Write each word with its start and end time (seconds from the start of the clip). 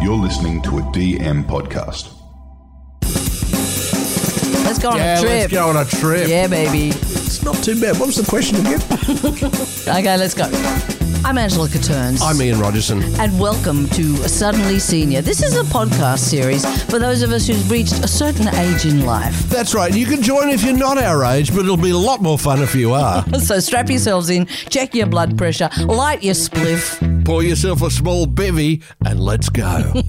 You're 0.00 0.16
listening 0.16 0.62
to 0.62 0.78
a 0.78 0.82
DM 0.92 1.44
podcast. 1.44 2.12
Let's 4.64 4.78
go 4.78 4.90
on 4.90 4.96
Yeah, 4.98 5.18
a 5.18 5.20
trip. 5.20 5.30
let's 5.32 5.52
go 5.52 5.68
on 5.68 5.76
a 5.76 5.84
trip. 5.84 6.28
Yeah, 6.28 6.46
baby. 6.46 6.88
It's 6.90 7.42
not 7.42 7.56
too 7.62 7.80
bad. 7.80 7.98
What 7.98 8.06
was 8.06 8.16
the 8.16 8.28
question 8.28 8.56
again? 8.60 8.80
Okay, 9.98 10.16
let's 10.18 10.34
go. 10.34 10.44
I'm 11.24 11.36
Angela 11.38 11.68
Catterns. 11.68 12.22
I'm 12.22 12.40
Ian 12.40 12.60
Rogerson. 12.60 13.02
and 13.18 13.38
welcome 13.40 13.88
to 13.90 14.16
Suddenly 14.28 14.78
Senior. 14.78 15.20
This 15.22 15.42
is 15.42 15.56
a 15.56 15.62
podcast 15.64 16.18
series 16.20 16.64
for 16.84 16.98
those 16.98 17.22
of 17.22 17.32
us 17.32 17.46
who've 17.46 17.70
reached 17.70 17.94
a 18.04 18.08
certain 18.08 18.48
age 18.54 18.84
in 18.86 19.04
life. 19.04 19.34
That's 19.48 19.74
right. 19.74 19.92
You 19.94 20.06
can 20.06 20.22
join 20.22 20.48
if 20.50 20.62
you're 20.62 20.76
not 20.76 20.98
our 20.98 21.24
age, 21.24 21.50
but 21.52 21.60
it'll 21.60 21.76
be 21.76 21.90
a 21.90 21.96
lot 21.98 22.22
more 22.22 22.38
fun 22.38 22.62
if 22.62 22.74
you 22.74 22.92
are. 22.92 23.24
So 23.40 23.58
strap 23.60 23.88
yourselves 23.88 24.30
in, 24.30 24.46
check 24.68 24.94
your 24.94 25.06
blood 25.06 25.36
pressure, 25.38 25.70
light 25.86 26.22
your 26.22 26.34
spliff. 26.34 27.17
Pour 27.28 27.42
yourself 27.42 27.82
a 27.82 27.90
small 27.90 28.26
bivvy 28.26 28.82
and 29.04 29.20
let's 29.20 29.50
go. 29.50 29.92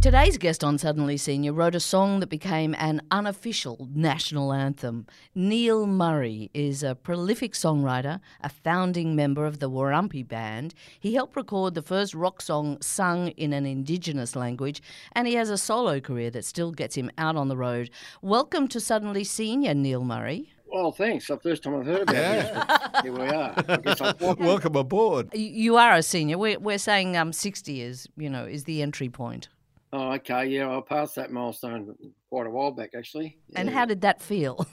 Today's 0.00 0.38
guest 0.38 0.62
on 0.62 0.78
Suddenly 0.78 1.16
Senior 1.16 1.52
wrote 1.52 1.74
a 1.74 1.80
song 1.80 2.20
that 2.20 2.28
became 2.28 2.76
an 2.78 3.02
unofficial 3.10 3.88
national 3.92 4.52
anthem. 4.52 5.08
Neil 5.34 5.84
Murray 5.84 6.48
is 6.54 6.84
a 6.84 6.94
prolific 6.94 7.54
songwriter, 7.54 8.20
a 8.40 8.48
founding 8.48 9.16
member 9.16 9.46
of 9.46 9.58
the 9.58 9.68
Warumpi 9.68 10.26
Band. 10.26 10.72
He 11.00 11.14
helped 11.14 11.34
record 11.34 11.74
the 11.74 11.82
first 11.82 12.14
rock 12.14 12.40
song 12.40 12.80
sung 12.80 13.28
in 13.30 13.52
an 13.52 13.66
Indigenous 13.66 14.36
language, 14.36 14.80
and 15.12 15.26
he 15.26 15.34
has 15.34 15.50
a 15.50 15.58
solo 15.58 15.98
career 15.98 16.30
that 16.30 16.44
still 16.44 16.70
gets 16.70 16.94
him 16.94 17.10
out 17.18 17.34
on 17.34 17.48
the 17.48 17.56
road. 17.56 17.90
Welcome 18.22 18.68
to 18.68 18.78
Suddenly 18.78 19.24
Senior, 19.24 19.74
Neil 19.74 20.04
Murray. 20.04 20.52
Well, 20.72 20.92
thanks. 20.92 21.26
The 21.26 21.38
first 21.38 21.62
time 21.62 21.74
I've 21.76 21.86
heard 21.86 22.02
about 22.02 22.14
this. 22.14 23.02
Here 23.02 23.12
we 23.12 23.26
are. 23.28 23.54
I 23.68 24.14
welcome. 24.20 24.46
Welcome 24.46 24.76
aboard. 24.76 25.28
You 25.34 25.76
are 25.76 25.94
a 25.94 26.02
senior. 26.02 26.38
We're, 26.38 26.58
we're 26.58 26.78
saying 26.78 27.16
um, 27.16 27.32
60 27.32 27.80
is, 27.82 28.06
you 28.16 28.30
know, 28.30 28.44
is 28.44 28.64
the 28.64 28.82
entry 28.82 29.08
point. 29.08 29.48
Oh, 29.92 30.12
okay. 30.12 30.46
Yeah, 30.46 30.70
I 30.76 30.80
passed 30.80 31.16
that 31.16 31.32
milestone 31.32 31.94
quite 32.28 32.46
a 32.46 32.50
while 32.50 32.70
back, 32.70 32.90
actually. 32.96 33.38
And 33.56 33.68
Yeah. 33.68 33.74
how 33.74 33.84
did 33.84 34.02
that 34.02 34.22
feel? 34.22 34.66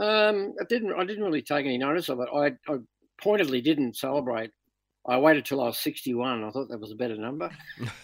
Um, 0.00 0.54
I 0.60 0.64
didn't. 0.68 0.92
I 0.92 1.04
didn't 1.04 1.24
really 1.24 1.42
take 1.42 1.66
any 1.66 1.76
notice 1.76 2.08
of 2.08 2.20
it. 2.20 2.28
I, 2.32 2.52
I 2.72 2.76
pointedly 3.20 3.60
didn't 3.60 3.96
celebrate. 3.96 4.52
I 5.08 5.16
waited 5.16 5.46
till 5.46 5.62
I 5.62 5.64
was 5.64 5.78
sixty-one. 5.78 6.44
I 6.44 6.50
thought 6.50 6.68
that 6.68 6.78
was 6.78 6.92
a 6.92 6.94
better 6.94 7.16
number. 7.16 7.50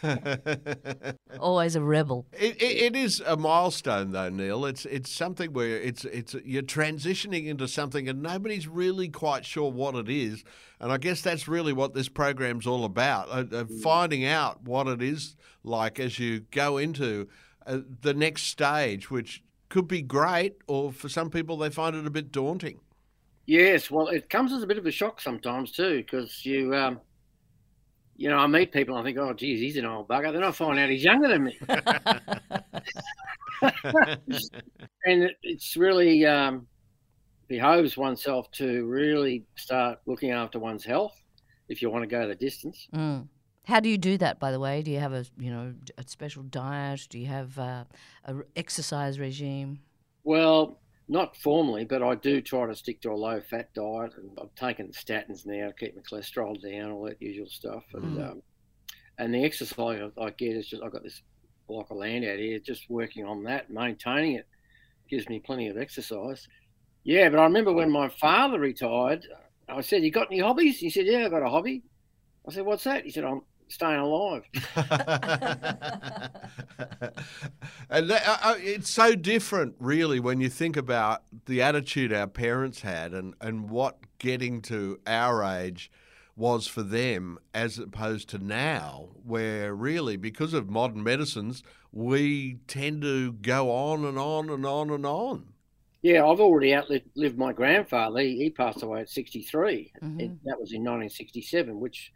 Always 1.39 1.77
a 1.77 1.83
rebel. 1.83 2.27
It, 2.33 2.57
it, 2.63 2.95
it 2.95 2.97
is 2.97 3.21
a 3.27 3.37
milestone, 3.37 4.13
though, 4.13 4.31
Neil. 4.31 4.65
It's 4.65 4.87
it's 4.87 5.11
something 5.11 5.53
where 5.53 5.79
it's 5.79 6.07
it's 6.07 6.35
you're 6.47 6.63
transitioning 6.63 7.47
into 7.47 7.69
something, 7.69 8.09
and 8.09 8.23
nobody's 8.23 8.67
really 8.67 9.11
quite 9.11 9.45
sure 9.45 9.71
what 9.71 9.95
it 9.95 10.09
is. 10.09 10.45
And 10.81 10.91
I 10.91 10.97
guess 10.97 11.21
that's 11.21 11.47
really 11.47 11.75
what 11.75 11.93
this 11.93 12.09
program's 12.09 12.67
all 12.67 12.87
about: 12.87 13.29
uh, 13.29 13.55
uh, 13.55 13.65
finding 13.83 14.25
out 14.25 14.63
what 14.63 14.89
it 14.89 15.03
is 15.03 15.37
like 15.63 16.01
as 16.01 16.19
you 16.19 16.41
go 16.53 16.79
into 16.79 17.29
uh, 17.67 17.81
the 18.01 18.15
next 18.15 18.45
stage, 18.45 19.11
which 19.11 19.43
could 19.69 19.87
be 19.87 20.01
great, 20.01 20.55
or 20.67 20.91
for 20.91 21.11
some 21.11 21.29
people 21.29 21.59
they 21.59 21.69
find 21.69 21.95
it 21.95 22.07
a 22.07 22.11
bit 22.11 22.33
daunting. 22.33 22.81
Yes. 23.47 23.91
Well, 23.91 24.09
it 24.09 24.31
comes 24.31 24.53
as 24.53 24.63
a 24.63 24.67
bit 24.67 24.79
of 24.79 24.87
a 24.87 24.91
shock 24.91 25.21
sometimes 25.21 25.73
too, 25.73 25.99
because 25.99 26.45
you, 26.47 26.75
um, 26.75 27.01
you 28.17 28.29
know, 28.29 28.39
I 28.39 28.47
meet 28.47 28.73
people 28.73 28.97
and 28.97 29.03
I 29.03 29.09
think, 29.09 29.19
oh, 29.19 29.33
geez, 29.33 29.61
he's 29.61 29.77
an 29.77 29.87
old 29.87 30.09
bugger. 30.09 30.33
Then 30.33 30.45
I 30.45 30.51
find 30.51 30.79
out 30.79 30.89
he's 30.89 31.05
younger 31.05 31.29
than 31.29 31.45
me, 31.45 31.59
and 35.05 35.25
it, 35.25 35.37
it's 35.43 35.77
really 35.77 36.25
um, 36.25 36.67
behoves 37.49 37.97
oneself 37.97 38.51
to 38.53 38.87
really 38.87 39.45
start 39.57 39.99
looking 40.07 40.31
after 40.31 40.59
one's 40.59 40.85
health 40.85 41.15
if 41.69 41.83
you 41.83 41.91
want 41.91 42.03
to 42.03 42.07
go 42.07 42.29
the 42.29 42.35
distance. 42.35 42.89
Mm. 42.95 43.29
How 43.65 43.81
do 43.81 43.89
you 43.89 43.97
do 43.97 44.19
that, 44.19 44.39
by 44.39 44.51
the 44.51 44.61
way? 44.61 44.83
Do 44.83 44.91
you 44.91 45.01
have 45.01 45.15
a 45.15 45.25
you 45.39 45.51
know 45.51 45.75
a 45.97 46.05
special 46.07 46.43
diet? 46.43 47.07
Do 47.09 47.19
you 47.19 47.27
have 47.27 47.59
uh, 47.59 47.85
a 48.25 48.37
exercise 48.57 49.19
regime? 49.19 49.81
Well, 50.23 50.81
not 51.09 51.37
formally, 51.37 51.85
but 51.85 52.03
I 52.03 52.15
do 52.15 52.41
try 52.41 52.67
to 52.67 52.75
stick 52.75 53.01
to 53.03 53.11
a 53.11 53.15
low 53.15 53.41
fat 53.41 53.73
diet, 53.75 54.13
and 54.17 54.31
I've 54.41 54.55
taken 54.55 54.89
statins 54.89 55.45
now 55.47 55.69
to 55.69 55.75
keep 55.75 55.95
my 55.95 56.03
cholesterol 56.03 56.61
down, 56.63 56.93
all 56.93 57.05
that 57.05 57.21
usual 57.21 57.47
stuff. 57.49 57.85
And 57.93 58.23
um, 58.23 58.43
and 59.19 59.35
the 59.35 59.45
exercise 59.45 60.11
I- 60.19 60.23
I 60.23 60.31
get 60.31 60.57
is 60.57 60.69
just 60.69 60.83
I've 60.83 60.93
got 60.93 61.03
this 61.03 61.23
block 61.69 61.91
of 61.91 61.99
land 61.99 62.25
out 62.25 62.39
here, 62.39 62.59
just 62.59 62.89
working 62.91 63.25
on 63.25 63.43
that, 63.45 63.71
maintaining 63.71 64.35
it, 64.37 64.47
gives 65.09 65.29
me 65.29 65.41
plenty 65.41 65.69
of 65.69 65.77
exercise. 65.79 66.47
Yeah, 67.05 67.29
but 67.29 67.39
I 67.39 67.45
remember 67.45 67.73
when 67.73 67.91
my 67.91 68.09
father 68.09 68.59
retired, 68.59 69.27
I 69.69 69.83
said, 69.83 70.03
"You 70.03 70.11
got 70.11 70.29
any 70.31 70.41
hobbies?" 70.41 70.79
He 70.79 70.91
said, 70.91 71.07
"Yeah, 71.07 71.27
I've 71.27 71.31
got 71.31 71.43
a 71.43 71.51
hobby." 71.51 71.83
I 72.49 72.53
said, 72.53 72.65
"What's 72.65 72.85
that?" 72.85 73.05
He 73.05 73.11
said, 73.11 73.25
"I'm 73.25 73.43
staying 73.75 74.01
alive." 74.01 74.45
and 77.91 78.09
that, 78.11 78.23
uh, 78.27 78.39
uh, 78.43 78.55
it's 78.59 78.91
so 78.91 79.15
different, 79.15 79.75
really, 79.79 80.21
when 80.21 80.41
you 80.41 80.49
think 80.49 80.77
about 80.77 81.23
the 81.47 81.61
attitude 81.63 82.13
our 82.13 82.27
parents 82.27 82.81
had 82.81 83.13
and, 83.13 83.35
and 83.41 83.69
what 83.71 83.99
getting 84.19 84.63
to 84.63 84.99
our 85.07 85.43
age 85.45 85.91
was 86.37 86.67
for 86.67 86.83
them 86.83 87.39
as 87.53 87.79
opposed 87.79 88.29
to 88.31 88.39
now, 88.39 89.09
where 89.25 89.75
really, 89.75 90.17
because 90.17 90.53
of 90.53 90.69
modern 90.69 91.03
medicines, 91.03 91.63
we 91.93 92.59
tend 92.67 93.03
to 93.03 93.33
go 93.35 93.71
on 93.71 94.05
and 94.05 94.19
on 94.19 94.51
and 94.51 94.67
on 94.67 94.91
and 94.91 95.07
on. 95.07 95.47
Yeah, 96.03 96.27
I've 96.27 96.41
already 96.41 96.75
outlived 96.75 97.39
my 97.39 97.53
grandfather. 97.55 98.19
He, 98.21 98.37
he 98.37 98.51
passed 98.51 98.83
away 98.83 99.01
at 99.01 99.09
63. 99.09 99.93
Mhm. 100.03 100.21
It- 100.21 100.45
that 100.45 100.61
was 100.61 100.73
in 100.73 100.83
1967, 100.83 101.79
which 101.79 102.13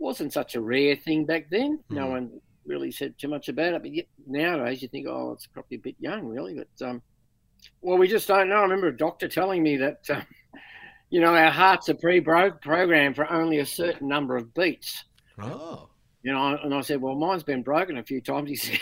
wasn't 0.00 0.32
such 0.32 0.54
a 0.54 0.60
rare 0.60 0.96
thing 0.96 1.24
back 1.26 1.48
then. 1.50 1.82
No 1.90 2.06
Mm. 2.06 2.10
one 2.10 2.40
really 2.66 2.90
said 2.90 3.18
too 3.18 3.28
much 3.28 3.48
about 3.48 3.74
it. 3.74 3.82
But 3.82 3.92
yet, 3.92 4.06
nowadays, 4.26 4.82
you 4.82 4.88
think, 4.88 5.06
oh, 5.06 5.32
it's 5.32 5.46
probably 5.46 5.76
a 5.76 5.80
bit 5.80 5.96
young, 5.98 6.26
really. 6.26 6.54
But, 6.54 6.86
um, 6.86 7.02
well, 7.82 7.98
we 7.98 8.08
just 8.08 8.26
don't 8.28 8.48
know. 8.48 8.56
I 8.56 8.62
remember 8.62 8.88
a 8.88 8.96
doctor 8.96 9.28
telling 9.28 9.62
me 9.62 9.76
that, 9.78 10.08
uh, 10.08 10.22
you 11.10 11.20
know, 11.20 11.34
our 11.34 11.50
hearts 11.50 11.88
are 11.88 11.94
pre 11.94 12.20
programmed 12.20 13.16
for 13.16 13.30
only 13.30 13.58
a 13.58 13.66
certain 13.66 14.08
number 14.08 14.36
of 14.36 14.54
beats. 14.54 15.04
Oh. 15.40 15.88
You 16.22 16.32
know, 16.32 16.58
and 16.62 16.74
I 16.74 16.80
said, 16.82 17.00
well, 17.00 17.14
mine's 17.14 17.42
been 17.42 17.62
broken 17.62 17.96
a 17.96 18.02
few 18.04 18.20
times. 18.20 18.50
He 18.50 18.56
said, 18.56 18.80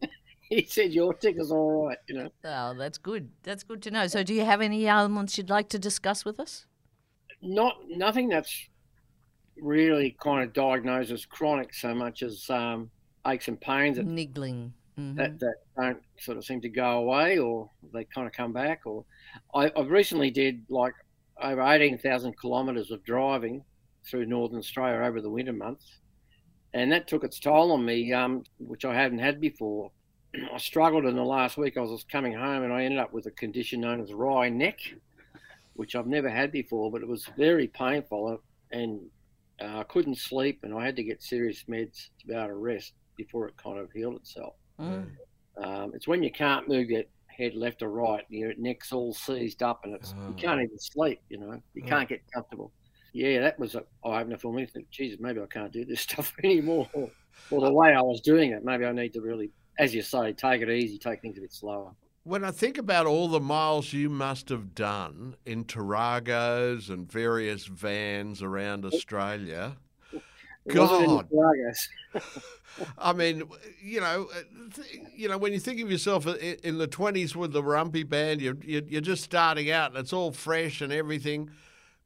he 0.50 0.64
said, 0.66 0.92
your 0.92 1.14
ticker's 1.14 1.50
all 1.52 1.86
right, 1.86 1.98
you 2.08 2.16
know. 2.16 2.30
Oh, 2.44 2.74
that's 2.76 2.98
good. 2.98 3.30
That's 3.42 3.62
good 3.62 3.80
to 3.82 3.90
know. 3.90 4.06
So, 4.08 4.22
do 4.22 4.34
you 4.34 4.44
have 4.44 4.60
any 4.60 4.86
ailments 4.86 5.38
you'd 5.38 5.50
like 5.50 5.68
to 5.70 5.78
discuss 5.78 6.24
with 6.24 6.38
us? 6.40 6.66
not 7.44 7.76
nothing 7.88 8.28
that's 8.28 8.68
really 9.60 10.16
kind 10.22 10.42
of 10.42 10.52
diagnosed 10.52 11.10
as 11.10 11.24
chronic 11.26 11.74
so 11.74 11.94
much 11.94 12.22
as 12.22 12.48
um, 12.50 12.90
aches 13.26 13.48
and 13.48 13.60
pains 13.60 13.96
that, 13.96 14.06
Niggling. 14.06 14.72
Mhm. 14.98 15.16
that, 15.16 15.38
that 15.40 15.54
don't 15.76 16.02
sort 16.18 16.36
of 16.36 16.44
seem 16.44 16.60
to 16.60 16.68
go 16.68 16.98
away 16.98 17.38
or 17.38 17.70
they 17.94 18.04
kind 18.04 18.26
of 18.26 18.32
come 18.32 18.52
back. 18.52 18.82
Or 18.84 19.04
I, 19.54 19.68
I 19.68 19.82
recently 19.82 20.30
did 20.30 20.62
like 20.68 20.94
over 21.40 21.62
18,000 21.62 22.38
kilometres 22.38 22.90
of 22.90 23.02
driving 23.04 23.64
through 24.04 24.26
Northern 24.26 24.58
Australia 24.58 25.02
over 25.02 25.20
the 25.20 25.30
winter 25.30 25.52
months. 25.52 25.98
And 26.74 26.90
that 26.92 27.06
took 27.08 27.24
its 27.24 27.38
toll 27.38 27.72
on 27.72 27.84
me, 27.84 28.12
um, 28.12 28.44
which 28.58 28.84
I 28.84 28.94
hadn't 28.94 29.18
had 29.18 29.40
before. 29.40 29.90
I 30.52 30.58
struggled 30.58 31.06
in 31.06 31.16
the 31.16 31.24
last 31.24 31.56
week. 31.56 31.76
I 31.76 31.80
was 31.80 32.04
coming 32.10 32.34
home 32.34 32.62
and 32.62 32.72
I 32.72 32.84
ended 32.84 32.98
up 32.98 33.12
with 33.12 33.26
a 33.26 33.30
condition 33.30 33.80
known 33.80 34.00
as 34.00 34.12
wry 34.12 34.48
neck, 34.48 34.78
which 35.74 35.94
I've 35.96 36.06
never 36.06 36.28
had 36.28 36.52
before, 36.52 36.90
but 36.90 37.02
it 37.02 37.08
was 37.08 37.26
very 37.36 37.68
painful 37.68 38.40
and 38.72 39.00
uh, 39.62 39.78
I 39.80 39.82
couldn't 39.84 40.18
sleep 40.18 40.60
and 40.62 40.74
I 40.74 40.84
had 40.84 40.96
to 40.96 41.02
get 41.02 41.22
serious 41.22 41.64
meds 41.68 42.08
to 42.20 42.26
be 42.26 42.34
able 42.34 42.48
to 42.48 42.54
rest 42.54 42.94
before 43.16 43.48
it 43.48 43.56
kind 43.56 43.78
of 43.78 43.90
healed 43.92 44.16
itself. 44.16 44.54
Mm. 44.80 45.10
Um, 45.62 45.92
it's 45.94 46.08
when 46.08 46.22
you 46.22 46.32
can't 46.32 46.68
move 46.68 46.90
your 46.90 47.04
head 47.28 47.54
left 47.54 47.82
or 47.82 47.90
right, 47.90 48.24
your 48.28 48.52
neck's 48.56 48.92
all 48.92 49.12
seized 49.14 49.62
up 49.62 49.80
and 49.84 49.94
it's 49.94 50.12
you 50.12 50.18
Oh. 50.30 50.34
can't 50.34 50.60
even 50.60 50.78
sleep, 50.78 51.20
you 51.28 51.38
know, 51.38 51.60
you 51.74 51.82
Oh. 51.84 51.88
can't 51.88 52.08
get 52.08 52.20
comfortable. 52.32 52.72
Yeah, 53.14 53.40
that 53.40 53.58
was 53.58 53.74
an 53.74 53.84
eye 54.04 54.22
opener 54.22 54.38
for 54.38 54.52
me. 54.52 54.62
I 54.62 54.66
think, 54.66 54.88
Jesus, 54.90 55.20
maybe 55.20 55.40
I 55.40 55.46
can't 55.46 55.72
do 55.72 55.84
this 55.84 56.00
stuff 56.08 56.32
anymore. 56.42 56.88
Or 57.50 57.60
the 57.60 57.72
way 57.72 57.92
I 57.94 58.00
was 58.00 58.20
doing 58.22 58.52
it, 58.52 58.64
maybe 58.64 58.84
I 58.86 58.92
need 58.92 59.12
to 59.14 59.20
really, 59.20 59.50
as 59.78 59.94
you 59.94 60.00
say, 60.02 60.32
take 60.32 60.62
it 60.62 60.70
easy, 60.70 60.98
take 60.98 61.20
things 61.20 61.36
a 61.38 61.42
bit 61.42 61.52
slower. 61.52 61.92
When 62.24 62.44
I 62.44 62.52
think 62.52 62.78
about 62.78 63.06
all 63.06 63.26
the 63.28 63.40
miles 63.40 63.92
you 63.92 64.08
must 64.08 64.48
have 64.48 64.74
done 64.74 65.34
in 65.44 65.64
Taragos 65.64 66.88
and 66.88 67.10
various 67.10 67.66
vans 67.66 68.42
around 68.42 68.84
Australia, 68.84 69.76
It 70.64 70.76
wasn't 70.76 71.02
in 71.02 71.16
the 71.16 71.24
God. 71.24 72.32
I 72.98 73.12
mean, 73.12 73.42
you 73.82 74.00
know, 74.00 74.28
uh, 74.34 74.82
you 75.14 75.28
know, 75.28 75.36
when 75.36 75.52
you 75.52 75.58
think 75.58 75.80
of 75.80 75.90
yourself 75.90 76.26
in 76.26 76.78
the 76.78 76.86
twenties 76.86 77.34
with 77.34 77.52
the 77.52 77.62
Rumpy 77.62 78.08
Band, 78.08 78.40
you're 78.40 78.56
you're 78.62 78.82
you're 78.86 79.00
just 79.00 79.24
starting 79.24 79.70
out, 79.72 79.90
and 79.90 79.98
it's 79.98 80.12
all 80.12 80.30
fresh 80.30 80.80
and 80.80 80.92
everything, 80.92 81.50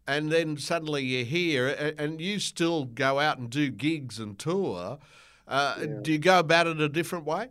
and 0.06 0.32
then 0.32 0.56
suddenly 0.56 1.04
you're 1.04 1.24
here, 1.26 1.94
and 1.98 2.20
you 2.22 2.38
still 2.38 2.86
go 2.86 3.20
out 3.20 3.36
and 3.38 3.50
do 3.50 3.70
gigs 3.70 4.18
and 4.18 4.38
tour. 4.38 4.98
Uh, 5.46 5.76
Yeah. 5.78 5.86
Do 6.02 6.12
you 6.12 6.18
go 6.18 6.38
about 6.38 6.66
it 6.66 6.80
a 6.80 6.88
different 6.88 7.26
way? 7.26 7.50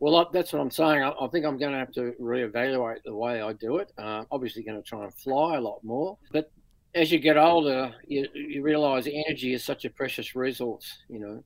Well, 0.00 0.28
that's 0.32 0.52
what 0.52 0.60
I'm 0.60 0.70
saying. 0.70 1.02
I, 1.02 1.10
I 1.10 1.28
think 1.28 1.46
I'm 1.46 1.58
going 1.58 1.72
to 1.72 1.78
have 1.78 1.92
to 1.92 2.12
reevaluate 2.20 3.02
the 3.04 3.14
way 3.14 3.40
I 3.40 3.52
do 3.52 3.78
it. 3.78 3.92
Uh, 3.96 4.24
obviously, 4.30 4.62
going 4.62 4.80
to 4.82 4.86
try 4.88 5.04
and 5.04 5.14
fly 5.14 5.56
a 5.56 5.60
lot 5.60 5.82
more. 5.82 6.18
But 6.32 6.50
as 6.94 7.10
you 7.10 7.18
get 7.18 7.36
older, 7.36 7.94
you, 8.06 8.28
you 8.34 8.62
realize 8.62 9.06
energy 9.06 9.54
is 9.54 9.64
such 9.64 9.84
a 9.84 9.90
precious 9.90 10.34
resource, 10.34 10.98
you 11.08 11.20
know, 11.20 11.42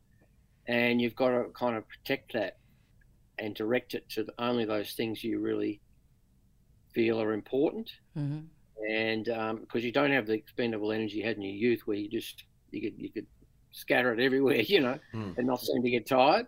and 0.66 1.00
you've 1.00 1.14
got 1.16 1.30
to 1.30 1.46
kind 1.54 1.76
of 1.76 1.84
protect 1.88 2.32
that 2.34 2.56
and 3.38 3.54
direct 3.54 3.94
it 3.94 4.08
to 4.10 4.26
only 4.38 4.64
those 4.64 4.92
things 4.92 5.22
you 5.22 5.40
really 5.40 5.80
feel 6.94 7.20
are 7.20 7.32
important. 7.32 7.90
hmm 8.14 8.40
And 8.90 9.24
because 9.24 9.82
um, 9.82 9.86
you 9.86 9.92
don't 9.92 10.10
have 10.10 10.26
the 10.26 10.34
expendable 10.34 10.92
energy 10.92 11.18
you 11.18 11.24
had 11.24 11.36
in 11.36 11.42
your 11.42 11.54
youth, 11.54 11.82
where 11.84 11.96
you 11.96 12.08
just 12.08 12.44
you 12.70 12.80
could 12.82 12.98
you 12.98 13.10
could 13.12 13.26
scatter 13.72 14.12
it 14.12 14.20
everywhere, 14.20 14.60
you 14.60 14.80
know, 14.80 14.98
Mm. 15.14 15.36
and 15.38 15.46
not 15.46 15.60
seem 15.60 15.82
to 15.82 15.90
get 15.90 16.06
tired. 16.06 16.46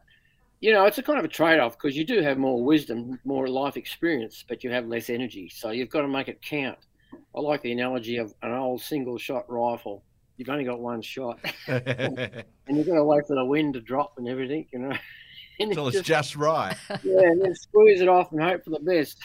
You 0.61 0.73
know, 0.73 0.85
it's 0.85 0.99
a 0.99 1.03
kind 1.03 1.19
of 1.19 1.25
a 1.25 1.29
trade-off 1.29 1.79
because 1.79 1.97
you 1.97 2.05
do 2.05 2.21
have 2.21 2.37
more 2.37 2.63
wisdom, 2.63 3.19
more 3.25 3.49
life 3.49 3.77
experience, 3.79 4.45
but 4.47 4.63
you 4.63 4.71
have 4.71 4.87
less 4.87 5.09
energy. 5.09 5.49
So 5.49 5.71
you've 5.71 5.89
got 5.89 6.03
to 6.03 6.09
make 6.09 6.29
it 6.29 6.43
count. 6.43 6.79
I 7.35 7.41
like 7.41 7.63
the 7.63 7.73
analogy 7.73 8.19
of 8.19 8.35
an 8.43 8.53
old 8.53 8.83
single-shot 8.83 9.51
rifle. 9.51 10.05
You've 10.37 10.49
only 10.51 10.65
got 10.65 10.79
one 10.81 11.03
shot, 11.03 11.39
and 11.67 12.45
you've 12.69 12.87
got 12.87 12.95
to 12.95 13.05
wait 13.05 13.27
for 13.27 13.35
the 13.37 13.45
wind 13.45 13.75
to 13.75 13.81
drop 13.81 14.15
and 14.19 14.29
everything, 14.29 14.67
you 14.73 14.79
know. 14.79 14.97
And 15.59 15.69
Until 15.73 15.89
it's 15.89 15.99
it's 15.99 16.09
just, 16.09 16.31
just 16.31 16.37
right. 16.37 16.75
yeah, 17.05 17.21
and 17.21 17.43
then 17.43 17.55
squeeze 17.55 18.01
it 18.01 18.09
off 18.09 18.33
and 18.33 18.41
hope 18.41 18.65
for 18.65 18.71
the 18.71 18.79
best. 18.79 19.19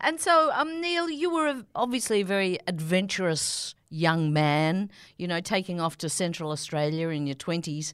and 0.00 0.18
so, 0.18 0.50
um, 0.54 0.80
Neil, 0.80 1.10
you 1.10 1.30
were 1.30 1.48
a- 1.48 1.66
obviously 1.74 2.22
a 2.22 2.24
very 2.24 2.58
adventurous 2.66 3.74
young 3.90 4.32
man, 4.32 4.90
you 5.18 5.28
know, 5.28 5.40
taking 5.40 5.82
off 5.82 5.98
to 5.98 6.08
Central 6.08 6.50
Australia 6.50 7.08
in 7.10 7.26
your 7.26 7.36
20s. 7.36 7.92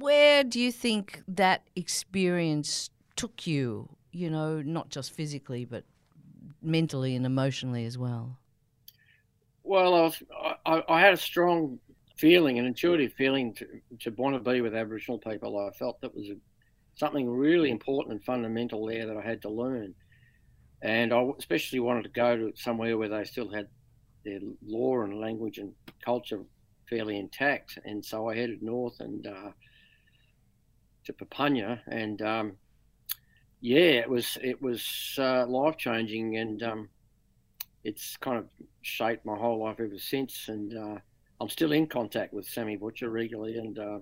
Where 0.00 0.42
do 0.42 0.58
you 0.58 0.72
think 0.72 1.22
that 1.28 1.62
experience 1.76 2.88
took 3.16 3.46
you, 3.46 3.88
you 4.12 4.30
know, 4.30 4.62
not 4.62 4.88
just 4.88 5.12
physically, 5.12 5.66
but 5.66 5.84
mentally 6.62 7.14
and 7.14 7.26
emotionally 7.26 7.84
as 7.84 7.98
well? 7.98 8.38
Well, 9.62 9.94
I, 9.94 10.00
was, 10.00 10.22
I, 10.64 10.82
I 10.88 11.00
had 11.00 11.12
a 11.12 11.18
strong 11.18 11.78
feeling, 12.16 12.58
an 12.58 12.64
intuitive 12.64 13.12
feeling 13.12 13.52
to, 13.54 13.66
to 14.00 14.10
want 14.16 14.42
to 14.42 14.50
be 14.50 14.62
with 14.62 14.74
Aboriginal 14.74 15.18
people. 15.18 15.58
I 15.58 15.70
felt 15.76 16.00
that 16.00 16.14
was 16.14 16.30
a, 16.30 16.36
something 16.94 17.28
really 17.28 17.70
important 17.70 18.14
and 18.14 18.24
fundamental 18.24 18.86
there 18.86 19.06
that 19.06 19.16
I 19.18 19.22
had 19.22 19.42
to 19.42 19.50
learn. 19.50 19.94
And 20.80 21.12
I 21.12 21.28
especially 21.38 21.80
wanted 21.80 22.04
to 22.04 22.10
go 22.10 22.36
to 22.38 22.52
somewhere 22.56 22.96
where 22.96 23.10
they 23.10 23.24
still 23.24 23.50
had 23.50 23.68
their 24.24 24.40
law 24.66 25.02
and 25.02 25.20
language 25.20 25.58
and 25.58 25.74
culture 26.02 26.40
fairly 26.88 27.18
intact. 27.18 27.78
And 27.84 28.02
so 28.02 28.30
I 28.30 28.34
headed 28.34 28.62
north 28.62 29.00
and 29.00 29.26
uh, 29.26 29.50
to 31.18 31.24
Papunya, 31.24 31.80
and 31.86 32.20
um, 32.22 32.52
yeah, 33.60 34.00
it 34.00 34.08
was 34.08 34.38
it 34.42 34.60
was 34.60 35.14
uh, 35.18 35.46
life 35.46 35.76
changing, 35.76 36.36
and 36.36 36.62
um, 36.62 36.88
it's 37.84 38.16
kind 38.16 38.38
of 38.38 38.46
shaped 38.82 39.24
my 39.24 39.36
whole 39.36 39.62
life 39.62 39.80
ever 39.80 39.98
since. 39.98 40.48
And 40.48 40.76
uh, 40.76 40.98
I'm 41.40 41.48
still 41.48 41.72
in 41.72 41.86
contact 41.86 42.32
with 42.32 42.46
Sammy 42.46 42.76
Butcher 42.76 43.10
regularly, 43.10 43.56
and 43.56 43.78
uh, 43.78 43.98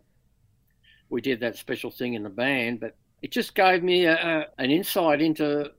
we 1.10 1.20
did 1.20 1.40
that 1.40 1.56
special 1.56 1.90
thing 1.90 2.14
in 2.14 2.22
the 2.22 2.30
band. 2.30 2.80
But 2.80 2.96
it 3.22 3.32
just 3.32 3.54
gave 3.54 3.82
me 3.82 4.04
a, 4.06 4.14
a, 4.14 4.46
an 4.62 4.70
insight 4.70 5.20
into 5.20 5.70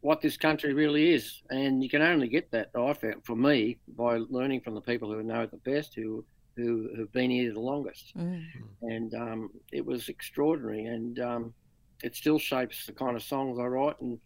what 0.00 0.20
this 0.20 0.36
country 0.36 0.74
really 0.74 1.14
is, 1.14 1.42
and 1.50 1.82
you 1.82 1.88
can 1.88 2.02
only 2.02 2.28
get 2.28 2.50
that 2.52 2.70
I 2.76 2.92
found 2.92 3.24
for 3.24 3.34
me 3.34 3.78
by 3.88 4.18
learning 4.28 4.60
from 4.60 4.74
the 4.74 4.80
people 4.80 5.10
who 5.10 5.22
know 5.22 5.42
it 5.42 5.50
the 5.50 5.56
best, 5.56 5.94
who 5.94 6.24
who 6.56 6.88
have 6.98 7.12
been 7.12 7.30
here 7.30 7.52
the 7.52 7.60
longest. 7.60 8.16
Mm. 8.16 8.44
And 8.82 9.14
um, 9.14 9.50
it 9.72 9.84
was 9.84 10.08
extraordinary, 10.08 10.84
and 10.86 11.18
um, 11.20 11.54
it 12.02 12.14
still 12.14 12.38
shapes 12.38 12.86
the 12.86 12.92
kind 12.92 13.16
of 13.16 13.22
songs 13.22 13.58
I 13.58 13.64
write 13.64 14.00
and 14.00 14.18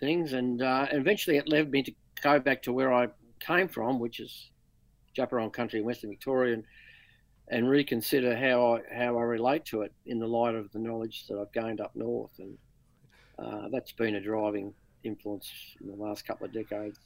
things. 0.00 0.32
And 0.32 0.62
uh, 0.62 0.86
eventually, 0.92 1.36
it 1.36 1.48
led 1.48 1.70
me 1.70 1.82
to 1.82 1.92
go 2.22 2.38
back 2.38 2.62
to 2.62 2.72
where 2.72 2.92
I 2.92 3.08
came 3.40 3.68
from, 3.68 3.98
which 3.98 4.20
is 4.20 4.50
Djab 5.16 5.30
Wurrung 5.30 5.52
country 5.52 5.80
in 5.80 5.84
Western 5.84 6.10
Victoria, 6.10 6.54
and, 6.54 6.64
and 7.48 7.68
reconsider 7.68 8.36
how 8.36 8.76
I 8.76 8.94
how 8.94 9.18
I 9.18 9.22
relate 9.22 9.64
to 9.66 9.82
it 9.82 9.92
in 10.06 10.18
the 10.18 10.26
light 10.26 10.54
of 10.54 10.72
the 10.72 10.78
knowledge 10.78 11.26
that 11.28 11.38
I've 11.38 11.52
gained 11.52 11.80
up 11.80 11.94
north, 11.94 12.38
and 12.38 12.58
uh, 13.38 13.68
that's 13.70 13.92
been 13.92 14.14
a 14.16 14.20
driving 14.20 14.72
influence 15.04 15.50
in 15.80 15.86
the 15.86 15.94
last 15.94 16.26
couple 16.26 16.46
of 16.46 16.52
decades. 16.52 16.98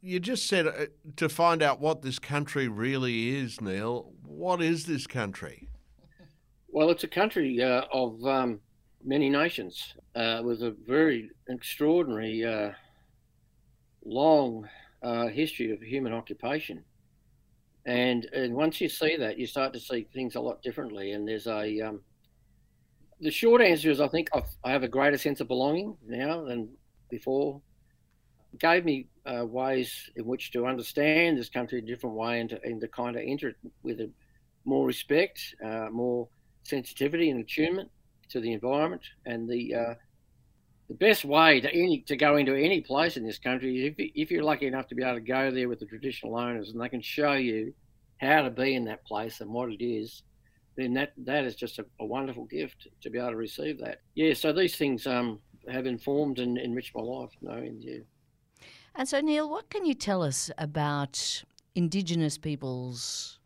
You- 0.00 0.20
just 0.20 0.46
said 0.46 0.66
uh, 0.66 0.86
to 1.16 1.28
find 1.28 1.62
out 1.62 1.80
what 1.80 2.02
this 2.02 2.18
country 2.18 2.68
really 2.68 3.36
is, 3.36 3.60
Neil. 3.60 4.12
What 4.24 4.62
is 4.62 4.86
this 4.86 5.06
country? 5.06 5.68
Well, 6.68 6.90
it's 6.90 7.04
a 7.04 7.08
country 7.08 7.62
uh, 7.62 7.82
of 7.92 8.24
um, 8.24 8.60
many 9.04 9.28
nations 9.28 9.94
uh, 10.14 10.42
with 10.44 10.62
a 10.62 10.74
very 10.86 11.30
extraordinary, 11.48 12.44
uh, 12.44 12.70
long 14.04 14.68
uh, 15.02 15.26
history 15.28 15.72
of 15.72 15.82
human 15.82 16.12
occupation. 16.12 16.84
And 17.84 18.26
and 18.26 18.54
once 18.54 18.80
you 18.80 18.88
see 18.88 19.16
that, 19.16 19.38
you 19.38 19.46
start 19.46 19.72
to 19.72 19.80
see 19.80 20.06
things 20.14 20.36
a 20.36 20.40
lot 20.40 20.62
differently. 20.62 21.12
And 21.12 21.26
there's 21.26 21.48
a 21.48 21.80
um, 21.80 22.00
the 23.20 23.30
short 23.30 23.60
answer 23.60 23.90
is 23.90 24.00
I 24.00 24.08
think 24.08 24.28
I've, 24.34 24.48
I 24.64 24.70
have 24.70 24.82
a 24.82 24.88
greater 24.88 25.18
sense 25.18 25.40
of 25.40 25.48
belonging 25.48 25.96
now 26.06 26.44
than 26.44 26.68
before. 27.12 27.60
Gave 28.58 28.84
me 28.84 29.06
uh, 29.24 29.46
ways 29.46 30.10
in 30.16 30.24
which 30.26 30.50
to 30.52 30.66
understand 30.66 31.38
this 31.38 31.48
country 31.48 31.78
in 31.78 31.84
a 31.84 31.86
different 31.86 32.16
way 32.16 32.40
and 32.40 32.50
to, 32.50 32.60
and 32.64 32.80
to 32.80 32.88
kind 32.88 33.14
of 33.16 33.22
enter 33.24 33.50
it 33.50 33.56
with 33.82 34.00
a 34.00 34.10
more 34.64 34.86
respect, 34.86 35.54
uh, 35.64 35.88
more 35.90 36.28
sensitivity 36.64 37.30
and 37.30 37.40
attunement 37.40 37.90
to 38.30 38.40
the 38.40 38.52
environment. 38.52 39.02
And 39.24 39.48
the 39.48 39.74
uh, 39.74 39.94
the 40.88 40.94
best 40.94 41.24
way 41.24 41.60
to 41.60 41.72
any 41.72 42.00
to 42.00 42.16
go 42.16 42.36
into 42.36 42.54
any 42.54 42.80
place 42.80 43.16
in 43.16 43.24
this 43.24 43.38
country 43.38 43.78
is 43.78 43.94
if, 43.96 44.10
if 44.14 44.30
you're 44.30 44.42
lucky 44.42 44.66
enough 44.66 44.88
to 44.88 44.94
be 44.94 45.02
able 45.02 45.14
to 45.14 45.20
go 45.20 45.50
there 45.50 45.68
with 45.68 45.80
the 45.80 45.86
traditional 45.86 46.36
owners 46.36 46.70
and 46.70 46.80
they 46.80 46.88
can 46.88 47.00
show 47.00 47.32
you 47.32 47.72
how 48.20 48.42
to 48.42 48.50
be 48.50 48.74
in 48.74 48.84
that 48.84 49.04
place 49.04 49.40
and 49.40 49.50
what 49.50 49.70
it 49.70 49.84
is. 49.84 50.22
Then 50.76 50.94
that 50.94 51.12
that 51.18 51.44
is 51.44 51.54
just 51.54 51.78
a, 51.78 51.84
a 52.00 52.04
wonderful 52.04 52.44
gift 52.44 52.88
to 53.02 53.10
be 53.10 53.18
able 53.18 53.30
to 53.30 53.36
receive 53.36 53.78
that. 53.80 53.98
Yeah. 54.14 54.34
So 54.34 54.52
these 54.52 54.76
things 54.76 55.06
um, 55.06 55.38
have 55.68 55.86
informed 55.86 56.38
and 56.38 56.58
enriched 56.58 56.94
my 56.94 57.02
life. 57.02 57.30
Knowing 57.40 57.78
yeah. 57.80 57.98
And 58.94 59.08
so, 59.08 59.20
Neil, 59.20 59.48
what 59.48 59.70
can 59.70 59.86
you 59.86 59.94
tell 59.94 60.22
us 60.22 60.50
about 60.58 61.44
Indigenous 61.74 62.36
people's 62.36 63.38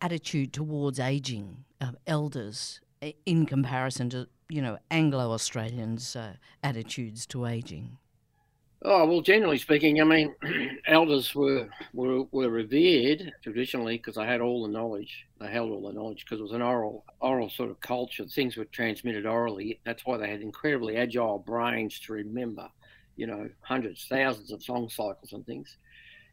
attitude 0.00 0.52
towards 0.52 0.98
aging, 0.98 1.64
uh, 1.80 1.92
elders, 2.06 2.80
in 3.26 3.46
comparison 3.46 4.08
to, 4.10 4.28
you 4.48 4.62
know, 4.62 4.78
Anglo 4.90 5.32
Australians' 5.32 6.16
uh, 6.16 6.34
attitudes 6.62 7.26
to 7.26 7.46
aging? 7.46 7.98
Oh 8.84 9.06
well, 9.06 9.20
generally 9.20 9.58
speaking, 9.58 10.00
I 10.00 10.04
mean, 10.04 10.34
elders 10.86 11.34
were 11.34 11.68
were, 11.92 12.24
were 12.32 12.48
revered 12.48 13.32
traditionally 13.42 13.96
because 13.96 14.16
they 14.16 14.26
had 14.26 14.40
all 14.40 14.62
the 14.62 14.72
knowledge. 14.72 15.26
They 15.40 15.48
held 15.48 15.70
all 15.70 15.86
the 15.86 15.92
knowledge 15.92 16.24
because 16.24 16.40
it 16.40 16.42
was 16.42 16.52
an 16.52 16.62
oral 16.62 17.04
oral 17.20 17.48
sort 17.48 17.70
of 17.70 17.80
culture. 17.80 18.24
Things 18.26 18.56
were 18.56 18.64
transmitted 18.66 19.24
orally. 19.24 19.80
That's 19.84 20.04
why 20.04 20.16
they 20.16 20.28
had 20.28 20.40
incredibly 20.40 20.96
agile 20.96 21.38
brains 21.38 22.00
to 22.00 22.12
remember, 22.12 22.68
you 23.14 23.28
know, 23.28 23.48
hundreds, 23.60 24.06
thousands 24.06 24.50
of 24.50 24.64
song 24.64 24.88
cycles 24.88 25.32
and 25.32 25.46
things. 25.46 25.76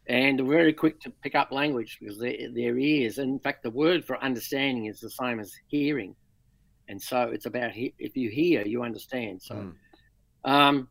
And 0.08 0.40
they're 0.40 0.46
very 0.46 0.74
quick 0.74 1.00
to 1.02 1.12
pick 1.22 1.36
up 1.36 1.52
language 1.52 1.98
because 2.00 2.18
their 2.18 2.52
their 2.52 2.80
ears. 2.80 3.20
And 3.20 3.30
in 3.32 3.40
fact, 3.40 3.62
the 3.62 3.70
word 3.70 4.04
for 4.06 4.24
understanding 4.24 4.86
is 4.86 5.00
the 5.00 5.12
same 5.12 5.40
as 5.40 5.54
hearing. 5.68 6.16
And 6.88 7.00
so 7.00 7.30
it's 7.32 7.46
about 7.46 7.74
he- 7.74 7.94
if 8.00 8.18
you 8.18 8.32
hear, 8.32 8.66
you 8.66 8.82
understand. 8.82 9.40
So. 9.44 9.56
Mm. 9.56 9.76
Um, 10.46 10.88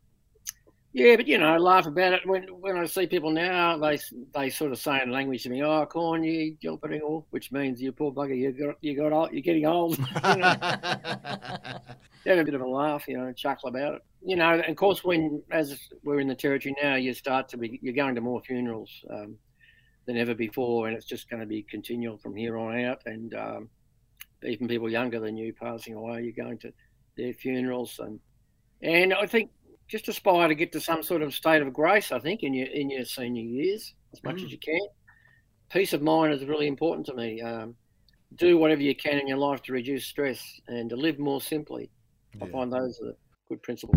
yeah, 0.91 1.15
but 1.15 1.27
you 1.27 1.37
know, 1.37 1.53
I 1.53 1.57
laugh 1.57 1.85
about 1.85 2.13
it 2.13 2.27
when 2.27 2.43
when 2.61 2.75
I 2.75 2.85
see 2.85 3.05
people 3.05 3.29
now. 3.29 3.77
They 3.77 3.99
they 4.33 4.49
sort 4.49 4.71
of 4.71 4.79
say 4.79 4.99
in 5.01 5.11
language 5.11 5.43
to 5.43 5.49
me, 5.49 5.63
"Oh, 5.63 5.85
corn, 5.85 6.23
you 6.23 6.57
jumping 6.61 6.99
all," 7.01 7.27
which 7.29 7.51
means 7.51 7.79
you 7.79 7.91
poor 7.91 8.11
bugger, 8.11 8.35
you 8.35 8.51
got 8.51 8.75
you 8.81 8.95
got 8.97 9.13
old, 9.13 9.31
you're 9.31 9.43
getting 9.43 9.67
old. 9.67 9.97
you 9.99 10.35
know, 10.37 10.55
have 12.25 12.39
a 12.39 12.43
bit 12.43 12.55
of 12.55 12.61
a 12.61 12.67
laugh, 12.67 13.07
you 13.07 13.17
know, 13.17 13.25
and 13.25 13.37
chuckle 13.37 13.69
about 13.69 13.95
it. 13.95 14.01
You 14.23 14.35
know, 14.35 14.49
and 14.49 14.65
of 14.65 14.75
course, 14.75 15.03
when 15.03 15.43
as 15.51 15.79
we're 16.03 16.21
in 16.21 16.27
the 16.27 16.33
territory 16.33 16.75
now, 16.81 16.95
you 16.95 17.13
start 17.13 17.49
to 17.49 17.57
be 17.57 17.79
you're 17.83 17.93
going 17.93 18.15
to 18.15 18.21
more 18.21 18.41
funerals 18.41 18.89
um, 19.11 19.35
than 20.07 20.17
ever 20.17 20.33
before, 20.33 20.87
and 20.87 20.97
it's 20.97 21.05
just 21.05 21.29
going 21.29 21.41
to 21.41 21.45
be 21.45 21.61
continual 21.61 22.17
from 22.17 22.35
here 22.35 22.57
on 22.57 22.83
out. 22.85 23.03
And 23.05 23.35
um, 23.35 23.69
even 24.43 24.67
people 24.67 24.89
younger 24.89 25.19
than 25.19 25.37
you 25.37 25.53
passing 25.53 25.93
away, 25.93 26.23
you're 26.23 26.45
going 26.45 26.57
to 26.59 26.73
their 27.15 27.33
funerals, 27.33 27.99
and 27.99 28.19
and 28.81 29.13
I 29.13 29.27
think 29.27 29.51
just 29.89 30.07
aspire 30.07 30.47
to 30.47 30.55
get 30.55 30.71
to 30.71 30.79
some 30.79 31.01
sort 31.03 31.21
of 31.23 31.33
state 31.33 31.61
of 31.61 31.73
grace. 31.73 32.11
I 32.11 32.19
think 32.19 32.43
in 32.43 32.53
your 32.53 32.67
in 32.67 32.89
your 32.89 33.03
senior 33.03 33.41
years, 33.43 33.93
as 34.13 34.23
much 34.23 34.37
Mm. 34.37 34.45
as 34.45 34.51
you 34.51 34.59
can. 34.59 34.79
Peace 35.71 35.93
of 35.93 36.01
mind 36.01 36.33
is 36.33 36.45
really 36.45 36.67
important 36.67 37.05
to 37.07 37.13
me. 37.15 37.41
Um, 37.41 37.75
do 38.35 38.57
whatever 38.57 38.81
you 38.81 38.95
can 38.95 39.19
in 39.19 39.27
your 39.27 39.37
life 39.37 39.61
to 39.63 39.73
reduce 39.73 40.05
stress 40.05 40.41
and 40.67 40.89
to 40.91 40.95
live 40.95 41.19
more 41.19 41.41
simply. 41.41 41.89
I 42.41 42.47
find 42.47 42.71
those 42.71 42.99
are 43.01 43.13
good 43.49 43.61
principles. 43.63 43.95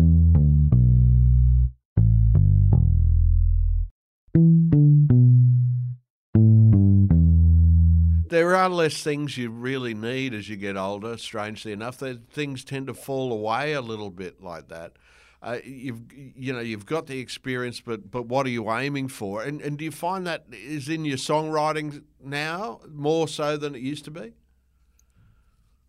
There 8.29 8.55
are 8.55 8.67
less 8.69 9.03
things 9.03 9.37
you 9.37 9.51
really 9.51 9.93
need 9.93 10.33
as 10.33 10.49
you 10.49 10.55
get 10.55 10.75
older, 10.75 11.17
strangely 11.17 11.71
enough. 11.71 12.01
Things 12.31 12.63
tend 12.63 12.87
to 12.87 12.95
fall 12.95 13.31
away 13.31 13.73
a 13.73 13.81
little 13.81 14.09
bit 14.09 14.41
like 14.41 14.69
that. 14.69 14.93
Uh, 15.43 15.57
you've 15.65 16.01
you 16.13 16.53
know 16.53 16.61
you've 16.61 16.85
got 16.85 17.05
the 17.05 17.19
experience, 17.19 17.81
but 17.81 18.09
but 18.09 18.27
what 18.27 18.45
are 18.45 18.49
you 18.49 18.71
aiming 18.71 19.09
for? 19.09 19.43
And 19.43 19.61
and 19.61 19.77
do 19.77 19.83
you 19.83 19.91
find 19.91 20.25
that 20.25 20.45
is 20.51 20.87
in 20.87 21.03
your 21.03 21.17
songwriting 21.17 22.03
now 22.23 22.79
more 22.89 23.27
so 23.27 23.57
than 23.57 23.75
it 23.75 23.81
used 23.81 24.05
to 24.05 24.11
be? 24.11 24.31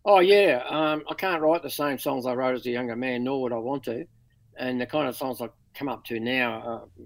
Oh 0.03 0.19
yeah, 0.19 0.61
um, 0.67 1.03
I 1.09 1.13
can't 1.13 1.41
write 1.41 1.63
the 1.63 1.69
same 1.69 1.97
songs 1.97 2.25
I 2.25 2.33
wrote 2.33 2.55
as 2.55 2.65
a 2.65 2.69
younger 2.69 2.97
man, 2.97 3.23
nor 3.23 3.41
would 3.43 3.53
I 3.53 3.57
want 3.57 3.83
to. 3.83 4.05
And 4.57 4.79
the 4.79 4.85
kind 4.85 5.07
of 5.07 5.15
songs 5.15 5.41
I 5.41 5.47
come 5.73 5.87
up 5.87 6.03
to 6.05 6.19
now, 6.19 6.61
uh, 6.61 7.03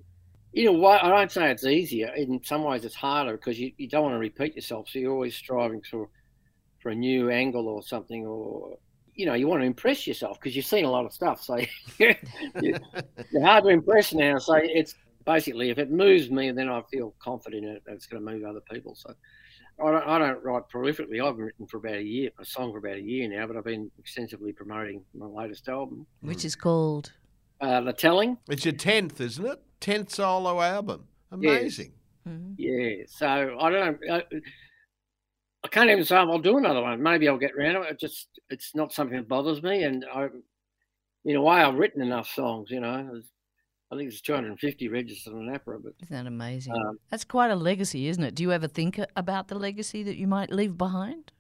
in 0.54 0.68
a 0.68 0.74
way, 0.74 0.98
I 1.00 1.10
don't 1.10 1.32
say 1.32 1.52
it's 1.52 1.66
easier. 1.66 2.12
In 2.16 2.44
some 2.44 2.64
ways, 2.64 2.84
it's 2.84 2.96
harder 2.96 3.34
because 3.34 3.60
you, 3.60 3.72
you 3.78 3.88
don't 3.88 4.04
want 4.04 4.16
to 4.16 4.20
repeat 4.20 4.56
yourself, 4.56 4.90
so 4.90 4.98
you're 4.98 5.14
always 5.14 5.36
striving 5.36 5.84
for 5.84 6.10
for 6.82 6.90
a 6.90 6.96
new 6.96 7.30
angle 7.30 7.68
or 7.68 7.84
something, 7.84 8.26
or 8.26 8.80
you 9.20 9.26
know, 9.26 9.34
you 9.34 9.50
want 9.50 9.62
to 9.62 9.66
impress 9.66 10.08
yourself 10.08 10.40
because 10.40 10.56
you've 10.56 10.66
seen 10.66 10.86
a 10.86 10.90
lot 10.90 11.06
of 11.06 11.12
stuff. 11.12 11.44
So 11.44 11.60
you're, 11.98 12.16
you're 12.62 12.80
hard 13.42 13.66
to 13.66 13.70
impress 13.70 14.14
now. 14.14 14.38
So 14.38 14.54
it's 14.56 14.96
basically 15.26 15.70
if 15.70 15.78
it 15.78 15.92
moves 15.92 16.32
me, 16.32 16.52
then 16.52 16.70
I 16.70 16.82
feel 16.90 17.14
confident 17.20 17.66
in 17.66 17.72
it 17.72 17.84
that 17.86 17.96
it's 17.96 18.06
going 18.06 18.26
to 18.26 18.32
move 18.32 18.46
other 18.46 18.62
people. 18.72 18.96
So 18.96 19.14
I 19.86 19.92
don't, 19.92 20.08
I 20.08 20.20
don't 20.20 20.42
write 20.42 20.64
prolifically. 20.74 21.22
I've 21.22 21.38
written 21.38 21.68
for 21.68 21.78
about 21.78 21.96
a 21.96 22.02
year, 22.02 22.30
a 22.40 22.46
song 22.46 22.72
for 22.72 22.78
about 22.78 22.96
a 22.96 23.02
year 23.02 23.28
now, 23.28 23.46
but 23.46 23.58
I've 23.58 23.66
been 23.66 23.92
extensively 24.00 24.54
promoting 24.54 25.04
my 25.14 25.26
latest 25.26 25.68
album, 25.68 26.08
which 26.22 26.46
is 26.46 26.56
called 26.56 27.12
uh, 27.60 27.82
The 27.82 27.92
Telling. 27.92 28.38
It's 28.50 28.64
your 28.64 28.74
tenth, 28.74 29.20
isn't 29.20 29.46
it? 29.46 29.60
Tenth 29.82 30.12
solo 30.12 30.62
album. 30.62 31.10
Amazing. 31.34 31.92
Yes. 32.26 32.34
Mm-hmm. 32.34 32.54
Yeah. 32.58 33.04
So 33.10 33.58
I 33.60 33.70
don't 33.70 34.02
know. 34.02 34.16
I, 34.16 34.24
I 35.64 35.68
can't 35.68 35.90
even 35.90 36.06
say 36.06 36.16
I'll 36.16 36.40
do 36.40 36.58
another 36.58 36.82
one. 36.82 37.02
Maybe 37.02 37.28
I'll 37.28 37.38
get 37.38 37.54
around 37.54 37.76
to 37.76 37.82
it. 37.82 37.92
it. 37.92 38.00
Just 38.00 38.28
it's 38.50 38.76
not 38.76 38.94
something 38.94 39.18
that 39.18 39.28
bothers 39.28 39.62
me, 39.62 39.84
and 39.84 40.06
I, 40.14 40.28
in 41.26 41.36
a 41.36 41.42
way, 41.42 41.58
I've 41.58 41.76
written 41.76 42.02
enough 42.02 42.30
songs. 42.30 42.72
You 42.72 42.80
know, 42.80 43.22
I 43.92 43.96
think 43.96 44.10
it's 44.10 44.22
250 44.22 44.88
registered 44.88 45.34
on 45.34 45.48
APRA. 45.48 45.82
But 45.84 45.94
isn't 46.04 46.16
that 46.16 46.28
amazing? 46.28 46.74
Um, 46.74 46.98
That's 47.10 47.26
quite 47.26 47.52
a 47.52 47.56
legacy, 47.56 48.08
isn't 48.08 48.24
it? 48.24 48.36
Do 48.36 48.44
you 48.44 48.52
ever 48.52 48.68
think 48.68 49.00
about 49.16 49.50
the 49.50 49.56
legacy 49.56 50.04
that 50.04 50.16
you 50.16 50.28
might 50.28 50.52
leave 50.52 50.78
behind? 50.78 51.32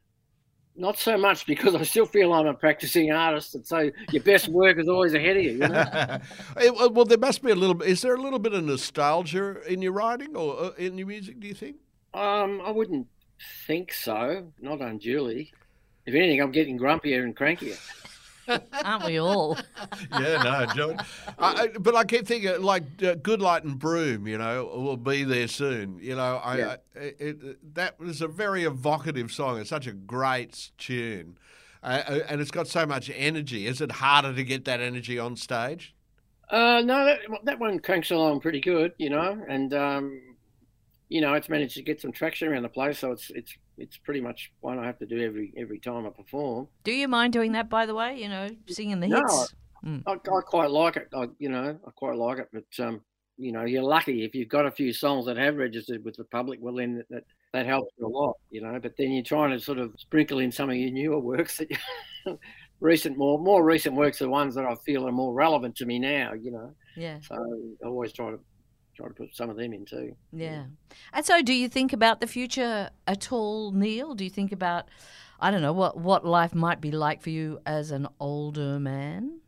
Not 0.75 0.97
so 0.97 1.17
much 1.17 1.45
because 1.45 1.75
I 1.75 1.83
still 1.83 2.05
feel 2.05 2.33
I'm 2.33 2.47
a 2.47 2.53
practicing 2.53 3.11
artist, 3.11 3.55
and 3.55 3.65
so 3.65 3.89
your 4.11 4.23
best 4.23 4.47
work 4.49 4.79
is 4.79 4.88
always 4.88 5.13
ahead 5.13 5.38
of 5.38 5.43
you. 5.43 5.51
you 5.51 5.57
know? 5.59 6.19
well, 6.91 7.05
there 7.05 7.17
must 7.17 7.41
be 7.41 7.51
a 7.51 7.55
little. 7.55 7.81
Is 7.81 8.01
there 8.01 8.15
a 8.15 8.21
little 8.21 8.39
bit 8.39 8.53
of 8.53 8.63
nostalgia 8.63 9.61
in 9.71 9.81
your 9.81 9.91
writing 9.93 10.35
or 10.35 10.57
uh, 10.57 10.69
in 10.77 10.97
your 10.97 11.07
music? 11.07 11.39
Do 11.39 11.47
you 11.47 11.53
think? 11.53 11.77
Um, 12.13 12.61
I 12.65 12.71
wouldn't 12.71 13.07
think 13.67 13.93
so. 13.93 14.51
Not 14.60 14.81
unduly. 14.81 15.53
If 16.05 16.15
anything, 16.15 16.41
I'm 16.41 16.51
getting 16.51 16.79
grumpier 16.79 17.24
and 17.24 17.36
crankier. 17.36 17.77
Aren't 18.84 19.05
we 19.05 19.19
all? 19.19 19.58
yeah, 20.12 20.41
no, 20.41 20.65
John. 20.74 21.05
I, 21.38 21.67
but 21.79 21.96
I 21.96 22.03
keep 22.03 22.25
thinking, 22.25 22.62
like, 22.62 22.84
uh, 23.03 23.15
Good 23.15 23.41
Light 23.41 23.63
and 23.63 23.77
Broom, 23.77 24.27
you 24.27 24.38
know, 24.38 24.65
will 24.65 24.98
be 24.98 25.24
there 25.24 25.48
soon. 25.48 26.00
You 26.01 26.15
know, 26.15 26.38
I, 26.38 26.58
yeah. 26.58 26.75
I 26.96 27.00
it, 27.00 27.43
it, 27.43 27.75
that 27.75 28.00
was 28.00 28.22
a 28.22 28.27
very 28.27 28.63
evocative 28.63 29.31
song. 29.31 29.60
It's 29.60 29.69
such 29.69 29.88
a 29.88 29.93
great 29.93 30.72
tune. 30.77 31.38
Uh, 31.84 32.01
uh, 32.08 32.19
and 32.27 32.41
it's 32.41 32.51
got 32.51 32.67
so 32.67 32.86
much 32.86 33.12
energy. 33.15 33.67
Is 33.67 33.81
it 33.81 33.91
harder 33.91 34.34
to 34.34 34.43
get 34.43 34.65
that 34.65 34.81
energy 34.81 35.19
on 35.19 35.36
stage? 35.36 35.93
Uh, 36.50 36.81
no, 36.84 37.05
that, 37.05 37.19
that 37.43 37.60
one 37.60 37.79
cranks 37.79 38.10
along 38.10 38.39
pretty 38.39 38.60
good, 38.60 38.93
you 38.98 39.10
know, 39.10 39.39
and 39.48 39.74
um, 39.74 40.19
you 41.10 41.22
know, 41.22 41.34
it's 41.34 41.50
managed 41.50 41.75
to 41.75 41.82
get 41.82 42.00
some 42.00 42.12
traction 42.12 42.48
around 42.48 42.63
the 42.63 42.70
place. 42.70 43.00
So 43.00 43.12
it's 43.12 43.32
it's 43.32 43.54
it's 43.78 43.98
pretty 43.98 44.22
much 44.22 44.51
one 44.62 44.78
I 44.80 44.86
have 44.86 45.00
to 45.00 45.06
do 45.06 45.20
every 45.20 45.51
every 45.58 45.80
time 45.80 46.06
I 46.06 46.10
perform. 46.10 46.68
Do 46.84 46.92
you 46.92 47.08
mind 47.08 47.34
doing 47.34 47.51
that, 47.54 47.70
by 47.70 47.86
the 47.86 47.96
way? 47.96 48.22
You 48.22 48.30
know, 48.30 48.50
singing 48.68 49.00
the 49.00 49.08
hits. 49.08 49.54
No, 49.84 49.89
mm. 49.89 50.04
I, 50.06 50.13
I, 50.13 50.42
quite 50.42 50.70
like 50.70 50.98
it. 50.98 51.10
I, 51.13 51.25
you 51.39 51.50
know, 51.50 51.78
I 51.86 51.92
quite 51.96 52.16
like 52.16 52.38
it. 52.38 52.50
But 52.54 52.86
um, 52.86 53.01
you 53.38 53.51
know, 53.51 53.66
you're 53.66 53.84
lucky 53.84 54.24
if 54.24 54.36
you've 54.36 54.50
got 54.50 54.68
a 54.68 54.72
few 54.72 54.94
songs 54.94 55.25
that 55.25 55.38
have 55.38 55.56
registered 55.56 56.06
with 56.06 56.16
the 56.16 56.25
public. 56.25 56.60
Well, 56.62 56.75
then 56.75 57.04
that 57.10 57.24
that 57.54 57.66
helps 57.66 57.92
a 58.04 58.08
lot. 58.08 58.36
You 58.51 58.62
know, 58.62 58.80
but 58.80 58.94
then 58.96 59.12
you're 59.12 59.24
trying 59.24 59.51
to 59.51 59.60
sort 59.60 59.80
of 59.80 59.94
sprinkle 59.98 60.39
in 60.39 60.51
some 60.51 60.70
of 60.70 60.75
your 60.75 60.92
newer 60.92 61.20
works 61.20 61.58
that. 61.58 61.72
You, 61.72 62.39
recent 62.82 63.18
more 63.18 63.38
more 63.38 63.63
recent 63.63 63.94
works 63.94 64.22
are 64.22 64.30
ones 64.30 64.56
that 64.56 64.66
I 64.66 64.74
feel 64.86 65.06
are 65.06 65.12
more 65.12 65.34
relevant 65.34 65.75
to 65.78 65.86
me 65.86 66.00
now, 66.00 66.34
you 66.34 66.51
know. 66.51 66.74
Yeah. 66.96 67.20
So 67.22 67.36
I 67.36 67.88
always 67.88 68.13
try 68.13 68.32
to 68.32 68.39
try 69.00 69.08
to 69.08 69.13
put 69.13 69.36
some 69.36 69.50
of 69.50 69.58
them 69.58 69.74
in 69.74 69.86
too. 69.86 70.15
Yeah. 70.32 70.65
And 71.13 71.25
so, 71.25 71.41
do 71.41 71.53
you 71.53 71.70
think 71.70 71.94
about 71.94 72.22
the 72.22 72.27
future 72.27 72.89
at 73.08 73.32
all, 73.32 73.72
Neil? 73.72 74.13
Do 74.15 74.24
you 74.24 74.29
think 74.29 74.51
about, 74.51 74.89
I 75.39 75.51
don't 75.51 75.62
know, 75.62 75.74
what, 75.74 75.98
what 75.98 76.25
life 76.25 76.53
might 76.53 76.82
be 76.82 76.91
like 76.91 77.22
for 77.22 77.29
you 77.29 77.60
as 77.65 77.91
an 77.91 78.08
older 78.20 78.79
man? 78.79 79.39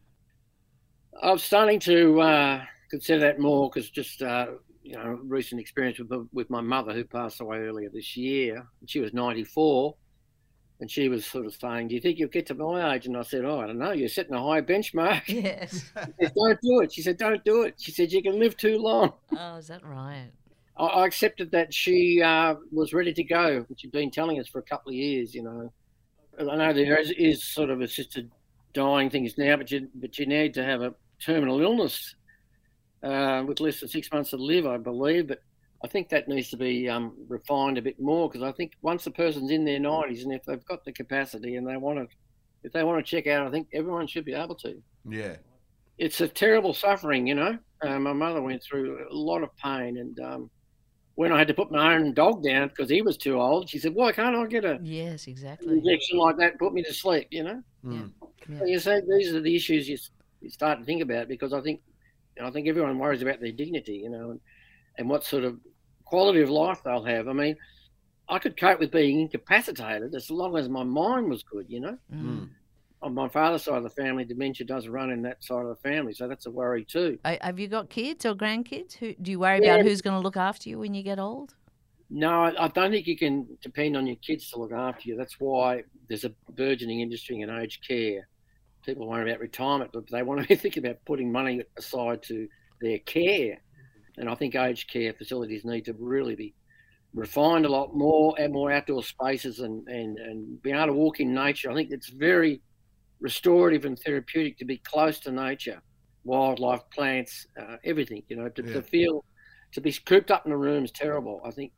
I'm 1.22 1.38
starting 1.38 1.80
to 1.82 2.22
uh, 2.22 2.62
consider 2.90 3.20
that 3.20 3.40
more 3.40 3.70
because 3.70 3.90
just, 3.90 4.22
uh, 4.22 4.48
you 4.84 4.96
know, 4.96 5.20
recent 5.24 5.60
experience 5.60 6.00
with, 6.00 6.28
with 6.34 6.50
my 6.50 6.62
mother 6.62 6.94
who 6.94 7.04
passed 7.04 7.42
away 7.42 7.58
earlier 7.58 7.90
this 7.90 8.16
year. 8.16 8.66
She 8.88 9.00
was 9.00 9.14
94 9.14 9.96
and 10.82 10.90
she 10.90 11.08
was 11.10 11.26
sort 11.26 11.46
of 11.46 11.54
saying, 11.54 11.88
"Do 11.88 11.96
you 11.96 12.02
think 12.02 12.18
you'll 12.18 12.30
get 12.30 12.48
to 12.48 12.56
my 12.56 12.96
age?" 12.96 13.06
And 13.06 13.16
I 13.16 13.22
said, 13.22 13.46
"Oh, 13.46 13.60
I 13.60 13.68
don't 13.68 13.78
know. 13.78 13.92
You're 13.92 14.10
setting 14.10 14.34
a 14.34 14.44
high 14.44 14.62
benchmark." 14.62 15.22
Yes. 15.28 15.92
said, 16.20 16.34
don't 16.36 16.60
do 16.62 16.82
it. 16.82 16.92
She 16.92 17.04
said, 17.04 17.18
"Don't 17.18 17.44
do 17.46 17.62
it." 17.64 17.76
She 17.78 17.92
said, 17.92 18.12
"You 18.12 18.22
can 18.24 18.40
live 18.40 18.58
too 18.58 18.80
long." 18.80 19.14
Oh, 19.38 19.58
is 19.58 19.68
that 19.68 19.86
right? 19.86 20.32
I, 20.78 20.86
I 20.86 21.06
accepted 21.06 21.52
that 21.52 21.72
she 21.72 22.22
uh, 22.22 22.56
was 22.72 22.94
ready 22.94 23.14
to 23.14 23.24
go. 23.24 23.66
She'd 23.78 23.92
been 23.92 24.10
telling 24.10 24.40
us 24.40 24.48
for 24.48 24.58
a 24.60 24.64
couple 24.64 24.90
of 24.90 24.96
years, 24.96 25.36
you 25.36 25.44
know. 25.44 25.72
I 26.40 26.56
know 26.56 26.74
there 26.74 26.98
is, 26.98 27.12
is 27.12 27.44
sort 27.44 27.70
of 27.70 27.82
assisted 27.82 28.32
dying 28.74 29.12
things 29.12 29.38
now, 29.38 29.58
but 29.58 29.70
you 29.70 29.88
but 29.94 30.18
you 30.18 30.26
need 30.26 30.56
to 30.56 30.64
have 30.64 30.82
a 30.82 30.96
terminal 31.24 31.62
illness 31.62 32.16
uh, 33.04 33.44
with 33.48 33.60
less 33.60 33.82
than 33.82 33.90
six 33.90 34.12
months 34.12 34.32
to 34.32 34.38
live, 34.38 34.66
I 34.66 34.78
believe. 34.78 35.28
But 35.28 35.44
I 35.84 35.88
think 35.88 36.10
that 36.10 36.28
needs 36.28 36.50
to 36.50 36.58
be 36.58 36.88
um, 36.88 37.14
refined 37.28 37.78
a 37.78 37.82
bit 37.82 38.00
more 38.00 38.30
because 38.30 38.44
I 38.44 38.52
think 38.52 38.74
once 38.82 39.04
the 39.04 39.12
person's 39.12 39.52
in 39.52 39.66
their 39.66 39.80
nineties 39.80 40.24
and 40.24 40.34
if 40.34 40.44
they've 40.44 40.66
got 40.66 40.86
the 40.86 40.92
capacity 40.92 41.56
and 41.56 41.68
they 41.68 41.78
want 41.78 42.00
to, 42.00 42.08
if 42.64 42.72
they 42.72 42.84
want 42.84 43.04
to 43.04 43.10
check 43.10 43.28
out, 43.28 43.48
I 43.48 43.52
think 43.52 43.68
everyone 43.74 44.08
should 44.08 44.26
be 44.26 44.34
able 44.34 44.56
to. 44.56 44.82
Yeah, 45.10 45.38
it's 45.98 46.22
a 46.22 46.28
terrible 46.28 46.74
suffering, 46.74 47.28
you 47.28 47.36
know. 47.36 47.58
Uh, 47.82 48.00
my 48.00 48.14
mother 48.14 48.42
went 48.42 48.62
through 48.64 49.08
a 49.10 49.14
lot 49.14 49.42
of 49.42 49.56
pain, 49.58 49.98
and 49.98 50.20
um, 50.20 50.52
when 51.16 51.32
I 51.32 51.40
had 51.40 51.48
to 51.48 51.54
put 51.54 51.72
my 51.72 51.96
own 51.96 52.14
dog 52.14 52.44
down 52.44 52.68
because 52.68 52.90
he 52.90 53.02
was 53.02 53.18
too 53.18 53.42
old, 53.42 53.70
she 53.70 53.80
said, 53.80 53.96
"Why 53.96 54.12
can't 54.12 54.36
I 54.36 54.46
get 54.46 54.66
a 54.66 54.80
yes, 54.84 55.28
exactly 55.28 55.78
injection 55.78 56.20
like 56.20 56.38
that? 56.38 56.60
Put 56.60 56.74
me 56.74 56.84
to 56.84 56.94
sleep," 56.94 57.28
you 57.32 57.44
know. 57.44 57.64
Mm. 57.84 58.12
Yeah. 58.48 58.60
So 58.60 58.66
you 58.66 58.80
say 58.80 59.02
these 59.02 59.34
are 59.34 59.42
the 59.42 59.56
issues 59.56 59.90
you, 59.90 59.98
you 60.42 60.50
start 60.50 60.80
to 60.80 60.86
think 60.86 61.02
about 61.02 61.28
because 61.28 61.54
I 61.54 61.62
think, 61.62 61.82
you 62.36 62.44
know, 62.44 62.50
I 62.50 62.52
think 62.52 62.68
everyone 62.68 63.00
worries 63.00 63.22
about 63.22 63.40
their 63.40 63.52
dignity, 63.52 63.98
you 64.04 64.10
know, 64.10 64.32
and, 64.32 64.40
and 64.98 65.10
what 65.10 65.24
sort 65.24 65.44
of 65.44 65.60
quality 66.12 66.42
of 66.42 66.50
life 66.50 66.84
they'll 66.84 67.06
have. 67.06 67.30
I 67.30 67.34
mean, 67.34 67.56
I 68.28 68.38
could 68.38 68.60
cope 68.60 68.82
with 68.82 68.92
being 68.92 69.22
incapacitated 69.22 70.14
as 70.14 70.30
long 70.30 70.58
as 70.58 70.68
my 70.68 70.84
mind 70.84 71.30
was 71.30 71.42
good, 71.42 71.68
you 71.70 71.80
know. 71.80 71.98
Mm. 72.14 72.50
On 73.02 73.14
my 73.14 73.30
father's 73.30 73.64
side 73.64 73.78
of 73.78 73.84
the 73.84 73.90
family, 73.90 74.26
dementia 74.26 74.68
does 74.68 74.90
run 74.90 75.10
in 75.10 75.22
that 75.22 75.42
side 75.42 75.62
of 75.62 75.70
the 75.70 75.90
family, 75.90 76.14
so 76.14 76.28
that's 76.28 76.48
a 76.48 76.52
worry 76.52 76.84
too. 76.84 77.18
Have 77.24 77.60
you 77.60 77.70
got 77.70 77.90
kids 77.90 78.26
or 78.26 78.36
grandkids? 78.36 78.94
Who 78.98 79.14
do 79.22 79.32
you 79.32 79.40
worry 79.40 79.62
yeah. 79.64 79.76
about? 79.76 79.86
Who's 79.86 80.02
going 80.02 80.18
to 80.18 80.22
look 80.22 80.36
after 80.36 80.68
you 80.68 80.80
when 80.80 80.94
you 80.94 81.02
get 81.02 81.18
old? 81.18 81.56
No, 82.10 82.42
I 82.44 82.68
don't 82.68 82.92
think 82.92 83.08
you 83.08 83.18
can 83.18 83.48
depend 83.62 83.96
on 83.96 84.06
your 84.06 84.18
kids 84.18 84.52
to 84.52 84.60
look 84.60 84.74
after 84.74 85.08
you. 85.08 85.16
That's 85.16 85.40
why 85.40 85.84
there's 86.10 86.26
a 86.26 86.34
burgeoning 86.52 87.00
industry 87.00 87.40
in 87.40 87.50
aged 87.50 87.88
care. 87.88 88.28
People 88.86 89.08
worry 89.08 89.32
about 89.32 89.40
retirement, 89.40 89.92
but 89.94 90.12
they 90.12 90.24
want 90.24 90.46
to 90.46 90.56
think 90.58 90.76
about 90.76 90.98
putting 91.06 91.32
money 91.32 91.64
aside 91.78 92.22
to 92.24 92.50
their 92.82 93.00
care 93.00 93.62
and 94.22 94.30
I 94.30 94.36
think 94.36 94.56
aged 94.56 94.88
care 94.88 95.14
facilities 95.14 95.66
need 95.66 95.86
to 95.86 95.96
really 96.00 96.36
be 96.36 96.54
refined 97.14 97.66
a 97.66 97.70
lot 97.70 97.96
more, 97.96 98.40
add 98.40 98.54
more 98.54 98.72
outdoor 98.72 99.04
spaces, 99.04 99.60
and 99.60 99.86
and 99.88 100.18
and 100.20 100.62
being 100.62 100.76
able 100.76 100.88
to 100.88 100.94
walk 100.94 101.20
in 101.20 101.34
nature. 101.34 101.72
I 101.72 101.74
think 101.74 101.90
it's 101.92 102.10
very 102.10 102.62
restorative 103.20 103.84
and 103.84 103.98
therapeutic 104.00 104.60
to 104.60 104.66
be 104.66 104.78
close 104.78 105.20
to 105.22 105.32
nature, 105.32 105.82
wildlife, 106.24 106.82
plants, 106.94 107.48
uh, 107.60 107.78
everything. 107.84 108.22
You 108.30 108.38
know, 108.38 108.50
to, 108.50 108.64
yeah. 108.64 108.74
to 108.74 108.82
feel 108.84 109.26
to 109.74 109.82
be 109.82 109.92
cooped 109.92 110.30
up 110.30 110.46
in 110.46 110.52
a 110.52 110.58
room 110.58 110.86
is 110.86 110.92
terrible. 110.92 111.42
I 111.44 111.50
think 111.50 111.72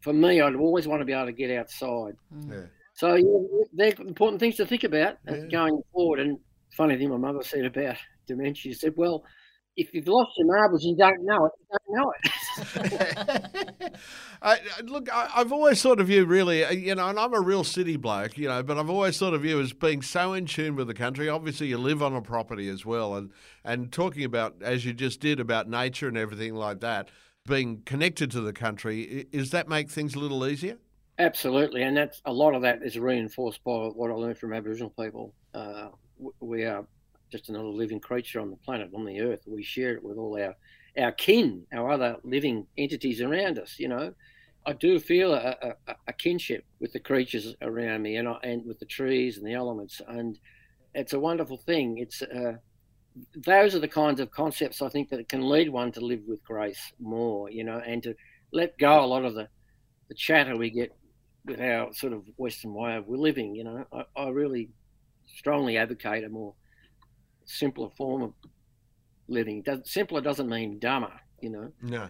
for 0.00 0.14
me, 0.14 0.40
I'd 0.40 0.56
always 0.56 0.88
want 0.88 1.02
to 1.02 1.04
be 1.04 1.12
able 1.12 1.26
to 1.26 1.32
get 1.32 1.50
outside. 1.50 2.16
Mm. 2.34 2.50
Yeah. 2.50 2.66
So 2.94 3.14
yeah, 3.14 3.64
they're 3.74 4.06
important 4.06 4.40
things 4.40 4.56
to 4.56 4.64
think 4.64 4.84
about 4.84 5.18
yeah. 5.28 5.46
going 5.52 5.82
forward. 5.92 6.20
And 6.20 6.38
funny 6.74 6.96
thing, 6.96 7.10
my 7.10 7.18
mother 7.18 7.42
said 7.42 7.66
about 7.66 7.96
dementia, 8.26 8.54
she 8.54 8.72
said, 8.72 8.94
"Well." 8.96 9.22
if 9.76 9.94
you've 9.94 10.08
lost 10.08 10.32
your 10.36 10.46
marbles 10.46 10.84
and 10.84 10.90
you 10.90 10.96
don't 10.96 11.24
know 11.24 11.46
it, 11.46 11.52
you 11.58 11.66
don't 11.70 11.79
know 11.92 12.12
it. 12.22 13.92
I, 14.42 14.58
look, 14.84 15.12
I, 15.12 15.26
have 15.34 15.52
always 15.52 15.82
thought 15.82 16.00
of 16.00 16.08
you 16.08 16.24
really, 16.24 16.64
uh, 16.64 16.70
you 16.70 16.94
know, 16.94 17.08
and 17.08 17.18
I'm 17.18 17.34
a 17.34 17.40
real 17.40 17.64
city 17.64 17.96
bloke, 17.96 18.38
you 18.38 18.48
know, 18.48 18.62
but 18.62 18.78
I've 18.78 18.90
always 18.90 19.18
thought 19.18 19.34
of 19.34 19.44
you 19.44 19.60
as 19.60 19.72
being 19.72 20.02
so 20.02 20.32
in 20.32 20.46
tune 20.46 20.76
with 20.76 20.86
the 20.86 20.94
country. 20.94 21.28
Obviously, 21.28 21.68
you 21.68 21.78
live 21.78 22.02
on 22.02 22.14
a 22.14 22.22
property 22.22 22.68
as 22.68 22.84
well, 22.86 23.14
and 23.14 23.30
and 23.64 23.92
talking 23.92 24.24
about 24.24 24.56
as 24.62 24.84
you 24.84 24.92
just 24.92 25.20
did 25.20 25.40
about 25.40 25.68
nature 25.68 26.08
and 26.08 26.16
everything 26.16 26.54
like 26.54 26.80
that, 26.80 27.08
being 27.46 27.82
connected 27.84 28.30
to 28.32 28.40
the 28.40 28.52
country, 28.52 29.26
does 29.32 29.50
that 29.50 29.68
make 29.68 29.90
things 29.90 30.14
a 30.14 30.18
little 30.18 30.46
easier? 30.46 30.78
Absolutely, 31.18 31.82
and 31.82 31.96
that's 31.96 32.22
a 32.24 32.32
lot 32.32 32.54
of 32.54 32.62
that 32.62 32.82
is 32.82 32.98
reinforced 32.98 33.62
by 33.64 33.72
what 33.72 34.10
I 34.10 34.14
learned 34.14 34.38
from 34.38 34.54
Aboriginal 34.54 34.90
people. 34.90 35.34
Uh, 35.54 35.88
we 36.40 36.64
are 36.64 36.86
just 37.30 37.48
another 37.48 37.68
living 37.68 38.00
creature 38.00 38.40
on 38.40 38.50
the 38.50 38.56
planet, 38.56 38.90
on 38.94 39.04
the 39.04 39.20
earth. 39.20 39.42
We 39.46 39.62
share 39.62 39.92
it 39.92 40.02
with 40.02 40.16
all 40.16 40.40
our 40.40 40.54
our 40.98 41.12
kin, 41.12 41.66
our 41.72 41.90
other 41.90 42.16
living 42.24 42.66
entities 42.76 43.20
around 43.20 43.58
us. 43.58 43.76
You 43.78 43.88
know, 43.88 44.14
I 44.66 44.72
do 44.72 44.98
feel 44.98 45.34
a, 45.34 45.56
a, 45.86 45.94
a 46.08 46.12
kinship 46.12 46.64
with 46.80 46.92
the 46.92 47.00
creatures 47.00 47.54
around 47.62 48.02
me, 48.02 48.16
and 48.16 48.28
I, 48.28 48.38
and 48.42 48.64
with 48.66 48.78
the 48.78 48.86
trees 48.86 49.38
and 49.38 49.46
the 49.46 49.54
elements, 49.54 50.00
and 50.08 50.38
it's 50.94 51.12
a 51.12 51.20
wonderful 51.20 51.56
thing. 51.56 51.98
It's 51.98 52.22
uh, 52.22 52.54
those 53.44 53.74
are 53.74 53.80
the 53.80 53.88
kinds 53.88 54.20
of 54.20 54.30
concepts 54.30 54.82
I 54.82 54.88
think 54.88 55.08
that 55.10 55.28
can 55.28 55.48
lead 55.48 55.68
one 55.68 55.92
to 55.92 56.00
live 56.00 56.20
with 56.26 56.44
grace 56.44 56.92
more, 57.00 57.50
you 57.50 57.64
know, 57.64 57.80
and 57.84 58.02
to 58.02 58.14
let 58.52 58.78
go 58.78 59.04
a 59.04 59.06
lot 59.06 59.24
of 59.24 59.34
the, 59.34 59.48
the 60.08 60.14
chatter 60.14 60.56
we 60.56 60.70
get 60.70 60.94
with 61.44 61.60
our 61.60 61.92
sort 61.92 62.12
of 62.12 62.24
Western 62.36 62.74
way 62.74 62.96
of 62.96 63.08
living. 63.08 63.54
You 63.54 63.64
know, 63.64 63.84
I, 63.92 64.04
I 64.16 64.28
really 64.28 64.70
strongly 65.26 65.76
advocate 65.76 66.24
a 66.24 66.28
more 66.28 66.54
simpler 67.44 67.88
form 67.96 68.22
of 68.22 68.32
living. 69.30 69.62
Does, 69.62 69.80
simpler 69.84 70.20
doesn't 70.20 70.48
mean 70.48 70.78
dumber, 70.78 71.12
you 71.40 71.50
know. 71.50 71.72
No. 71.82 72.08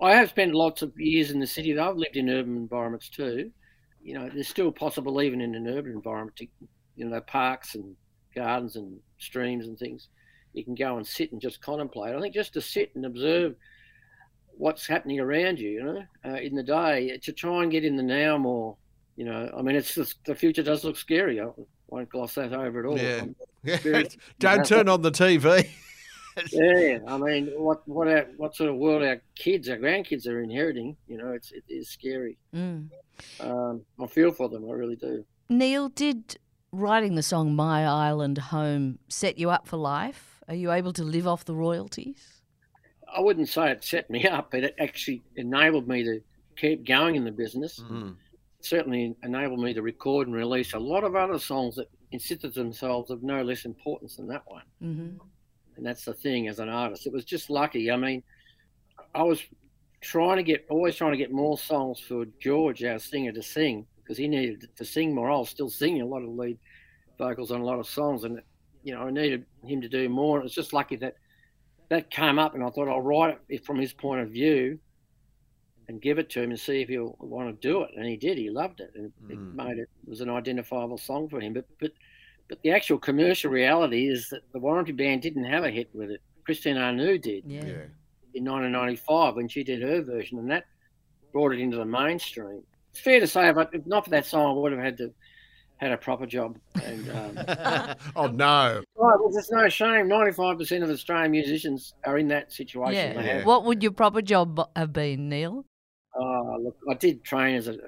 I 0.00 0.14
have 0.14 0.30
spent 0.30 0.54
lots 0.54 0.82
of 0.82 0.92
years 0.96 1.30
in 1.30 1.40
the 1.40 1.46
city. 1.46 1.78
I've 1.78 1.96
lived 1.96 2.16
in 2.16 2.30
urban 2.30 2.56
environments 2.56 3.10
too. 3.10 3.50
You 4.02 4.14
know, 4.14 4.30
there's 4.32 4.48
still 4.48 4.72
possible 4.72 5.20
even 5.20 5.42
in 5.42 5.54
an 5.54 5.68
urban 5.68 5.92
environment 5.92 6.36
to, 6.36 6.46
you 6.96 7.06
know, 7.06 7.20
parks 7.20 7.74
and 7.74 7.94
gardens 8.34 8.76
and 8.76 8.98
streams 9.18 9.66
and 9.66 9.78
things. 9.78 10.08
You 10.54 10.64
can 10.64 10.74
go 10.74 10.96
and 10.96 11.06
sit 11.06 11.32
and 11.32 11.40
just 11.40 11.60
contemplate. 11.60 12.14
I 12.14 12.20
think 12.20 12.34
just 12.34 12.54
to 12.54 12.60
sit 12.60 12.92
and 12.94 13.04
observe 13.04 13.54
what's 14.56 14.86
happening 14.86 15.20
around 15.20 15.58
you, 15.58 15.70
you 15.70 15.82
know, 15.82 16.02
uh, 16.24 16.36
in 16.36 16.54
the 16.54 16.62
day, 16.62 17.18
to 17.22 17.32
try 17.32 17.62
and 17.62 17.70
get 17.70 17.84
in 17.84 17.96
the 17.96 18.02
now 18.02 18.38
more. 18.38 18.76
You 19.16 19.26
know, 19.26 19.52
I 19.56 19.60
mean, 19.60 19.76
it's 19.76 19.94
just, 19.94 20.24
the 20.24 20.34
future 20.34 20.62
does 20.62 20.82
look 20.82 20.96
scary. 20.96 21.40
I 21.40 21.48
won't 21.88 22.08
gloss 22.08 22.36
that 22.36 22.54
over 22.54 22.80
at 22.80 22.86
all. 22.86 22.98
Yeah. 22.98 23.24
Yeah. 23.62 24.04
Don't 24.38 24.64
turn 24.64 24.88
on 24.88 25.02
the 25.02 25.10
TV. 25.10 25.68
yeah, 26.52 26.98
I 27.06 27.18
mean, 27.18 27.48
what 27.56 27.86
what 27.88 28.08
our, 28.08 28.26
what 28.36 28.54
sort 28.54 28.70
of 28.70 28.76
world 28.76 29.02
our 29.02 29.20
kids, 29.34 29.68
our 29.68 29.76
grandkids 29.76 30.26
are 30.26 30.40
inheriting? 30.40 30.96
You 31.06 31.18
know, 31.18 31.32
it's 31.32 31.52
it 31.52 31.64
is 31.68 31.90
scary. 31.90 32.38
Mm. 32.54 32.90
Um, 33.40 33.82
I 34.00 34.06
feel 34.06 34.32
for 34.32 34.48
them, 34.48 34.68
I 34.68 34.72
really 34.72 34.96
do. 34.96 35.24
Neil, 35.48 35.88
did 35.88 36.38
writing 36.72 37.14
the 37.14 37.22
song 37.22 37.54
My 37.54 37.86
Island 37.86 38.38
Home 38.38 38.98
set 39.08 39.38
you 39.38 39.50
up 39.50 39.66
for 39.66 39.76
life? 39.76 40.40
Are 40.48 40.54
you 40.54 40.72
able 40.72 40.92
to 40.94 41.04
live 41.04 41.26
off 41.26 41.44
the 41.44 41.54
royalties? 41.54 42.42
I 43.12 43.20
wouldn't 43.20 43.48
say 43.48 43.70
it 43.72 43.84
set 43.84 44.08
me 44.10 44.26
up, 44.26 44.50
but 44.52 44.64
it 44.64 44.74
actually 44.78 45.22
enabled 45.36 45.88
me 45.88 46.04
to 46.04 46.20
keep 46.56 46.86
going 46.86 47.16
in 47.16 47.24
the 47.24 47.32
business. 47.32 47.80
Mm. 47.80 48.16
Certainly 48.60 49.16
enabled 49.22 49.60
me 49.60 49.74
to 49.74 49.82
record 49.82 50.28
and 50.28 50.36
release 50.36 50.74
a 50.74 50.78
lot 50.78 51.02
of 51.02 51.16
other 51.16 51.38
songs 51.38 51.76
that 51.76 51.88
insisted 52.12 52.54
themselves 52.54 53.10
of 53.10 53.22
no 53.22 53.42
less 53.42 53.64
importance 53.64 54.16
than 54.16 54.28
that 54.28 54.42
one. 54.46 54.64
Mm-hmm. 54.82 55.16
And 55.80 55.86
that's 55.86 56.04
the 56.04 56.12
thing 56.12 56.46
as 56.46 56.58
an 56.58 56.68
artist. 56.68 57.06
It 57.06 57.12
was 57.12 57.24
just 57.24 57.48
lucky. 57.48 57.90
I 57.90 57.96
mean, 57.96 58.22
I 59.14 59.22
was 59.22 59.42
trying 60.02 60.36
to 60.36 60.42
get, 60.42 60.66
always 60.68 60.94
trying 60.94 61.12
to 61.12 61.16
get 61.16 61.32
more 61.32 61.56
songs 61.56 62.00
for 62.00 62.26
George, 62.38 62.84
our 62.84 62.98
singer, 62.98 63.32
to 63.32 63.42
sing 63.42 63.86
because 63.96 64.18
he 64.18 64.28
needed 64.28 64.68
to 64.76 64.84
sing 64.84 65.14
more. 65.14 65.30
I 65.30 65.38
was 65.38 65.48
still 65.48 65.70
singing 65.70 66.02
a 66.02 66.06
lot 66.06 66.22
of 66.22 66.28
lead 66.28 66.58
vocals 67.16 67.50
on 67.50 67.62
a 67.62 67.64
lot 67.64 67.78
of 67.78 67.86
songs, 67.88 68.24
and 68.24 68.42
you 68.84 68.92
know, 68.92 69.00
I 69.00 69.10
needed 69.10 69.46
him 69.64 69.80
to 69.80 69.88
do 69.88 70.10
more. 70.10 70.38
It 70.38 70.42
was 70.42 70.54
just 70.54 70.74
lucky 70.74 70.96
that 70.96 71.14
that 71.88 72.10
came 72.10 72.38
up, 72.38 72.54
and 72.54 72.62
I 72.62 72.68
thought 72.68 72.88
I'll 72.88 73.00
write 73.00 73.38
it 73.48 73.64
from 73.64 73.78
his 73.78 73.94
point 73.94 74.20
of 74.20 74.28
view 74.28 74.78
and 75.88 76.02
give 76.02 76.18
it 76.18 76.28
to 76.30 76.42
him 76.42 76.50
and 76.50 76.60
see 76.60 76.82
if 76.82 76.90
he'll 76.90 77.16
want 77.20 77.58
to 77.58 77.66
do 77.68 77.84
it. 77.84 77.92
And 77.96 78.04
he 78.04 78.18
did. 78.18 78.36
He 78.36 78.50
loved 78.50 78.80
it, 78.80 78.90
and 78.94 79.10
it 79.30 79.38
Mm. 79.38 79.54
made 79.54 79.78
it, 79.78 79.88
it 80.02 80.08
was 80.10 80.20
an 80.20 80.28
identifiable 80.28 80.98
song 80.98 81.30
for 81.30 81.40
him. 81.40 81.54
But 81.54 81.64
but 81.80 81.92
but 82.50 82.60
the 82.62 82.72
actual 82.72 82.98
commercial 82.98 83.50
reality 83.50 84.08
is 84.08 84.28
that 84.28 84.42
the 84.52 84.58
Warumpi 84.58 84.94
Band 84.94 85.22
didn't 85.22 85.44
have 85.44 85.64
a 85.64 85.70
hit 85.70 85.88
with 85.94 86.10
it. 86.10 86.20
Christine 86.44 86.76
Anu 86.76 87.16
did 87.16 87.44
Yeah. 87.46 87.64
Yeah. 87.64 87.84
in 88.34 88.44
1995 88.44 89.36
when 89.36 89.48
she 89.48 89.62
did 89.64 89.80
her 89.80 90.02
version, 90.02 90.38
and 90.38 90.50
that 90.50 90.64
brought 91.32 91.52
it 91.52 91.60
into 91.60 91.76
the 91.76 91.84
mainstream. 91.84 92.62
It's 92.90 93.00
fair 93.00 93.20
to 93.20 93.26
say, 93.26 93.52
but 93.52 93.70
if 93.72 93.86
not 93.86 94.04
for 94.04 94.10
that 94.10 94.26
song, 94.26 94.56
I 94.56 94.60
would 94.60 94.72
have 94.72 94.80
had 94.82 94.98
to 94.98 95.14
had 95.76 95.92
a 95.92 95.96
proper 95.96 96.26
job. 96.26 96.58
And 96.84 97.08
um, 97.10 97.38
oh 98.16 98.26
no. 98.26 98.82
right, 98.96 99.20
well, 99.20 99.30
there's 99.32 99.50
no 99.50 99.68
shame. 99.68 100.08
95% 100.08 100.82
of 100.82 100.90
Australian 100.90 101.30
musicians 101.30 101.94
are 102.04 102.18
in 102.18 102.28
that 102.28 102.52
situation. 102.52 103.14
Yeah. 103.16 103.22
Yeah. 103.22 103.44
What 103.44 103.64
would 103.64 103.82
your 103.82 103.92
proper 103.92 104.20
job 104.20 104.60
have 104.76 104.92
been, 104.92 105.28
Neil? 105.30 105.64
Oh, 106.14 106.58
look, 106.60 106.76
I 106.90 106.94
did 106.94 107.24
train 107.24 107.54
as 107.54 107.68
a 107.68 107.78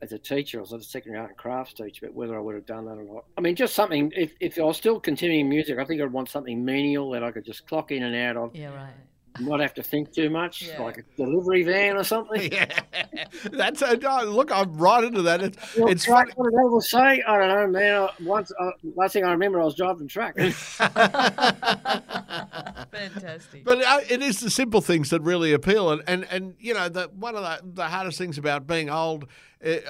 as 0.00 0.12
a 0.12 0.18
teacher. 0.18 0.58
I 0.58 0.60
was 0.62 0.72
a 0.72 0.80
secondary 0.82 1.20
art 1.20 1.30
and 1.30 1.38
crafts 1.38 1.74
teacher, 1.74 2.06
but 2.06 2.14
whether 2.14 2.36
I 2.36 2.40
would 2.40 2.54
have 2.54 2.66
done 2.66 2.84
that 2.86 2.92
or 2.98 3.02
not, 3.04 3.24
I 3.36 3.40
mean, 3.40 3.56
just 3.56 3.74
something. 3.74 4.12
If, 4.16 4.32
if 4.40 4.58
I 4.58 4.62
was 4.62 4.76
still 4.76 5.00
continuing 5.00 5.48
music, 5.48 5.78
I 5.78 5.84
think 5.84 6.00
I'd 6.00 6.12
want 6.12 6.28
something 6.28 6.64
menial 6.64 7.10
that 7.12 7.22
I 7.24 7.30
could 7.32 7.44
just 7.44 7.66
clock 7.66 7.90
in 7.90 8.02
and 8.02 8.14
out 8.14 8.36
of, 8.36 8.54
Yeah, 8.56 8.74
right. 8.74 8.92
not 9.40 9.60
have 9.60 9.74
to 9.74 9.82
think 9.82 10.12
too 10.12 10.30
much, 10.30 10.62
Yeah. 10.62 10.82
like 10.82 10.98
a 10.98 11.02
delivery 11.16 11.62
van 11.64 11.96
or 11.96 12.04
something. 12.04 12.52
Yeah. 12.52 12.80
That's 13.52 13.82
a 13.82 13.96
no, 13.96 14.24
look. 14.24 14.50
I'm 14.52 14.76
right 14.76 15.02
into 15.04 15.22
that. 15.22 15.42
It's, 15.42 15.76
Well, 15.76 15.88
it's 15.88 16.04
truck, 16.04 16.28
funny. 16.28 16.32
What 16.36 16.50
did 16.50 16.56
people 16.58 16.80
say? 16.80 17.22
I 17.22 17.38
don't 17.38 17.48
know, 17.48 17.66
man. 17.78 18.08
Once, 18.22 18.52
uh, 18.58 18.70
last 18.96 19.12
thing 19.12 19.24
I 19.24 19.30
remember, 19.32 19.60
I 19.60 19.64
was 19.64 19.74
driving 19.74 20.08
truck. 20.08 20.34
Fantastic. 22.90 23.64
But 23.64 23.82
uh, 23.82 24.00
it 24.08 24.22
is 24.22 24.40
the 24.40 24.50
simple 24.50 24.80
things 24.80 25.10
that 25.10 25.20
really 25.22 25.52
appeal, 25.52 25.90
and 25.90 26.02
and, 26.06 26.26
and 26.30 26.54
you 26.58 26.74
know 26.74 26.88
the 26.88 27.10
one 27.14 27.34
of 27.36 27.42
the, 27.42 27.60
the 27.82 27.84
hardest 27.88 28.18
things 28.18 28.38
about 28.38 28.66
being 28.66 28.90
old, 28.90 29.26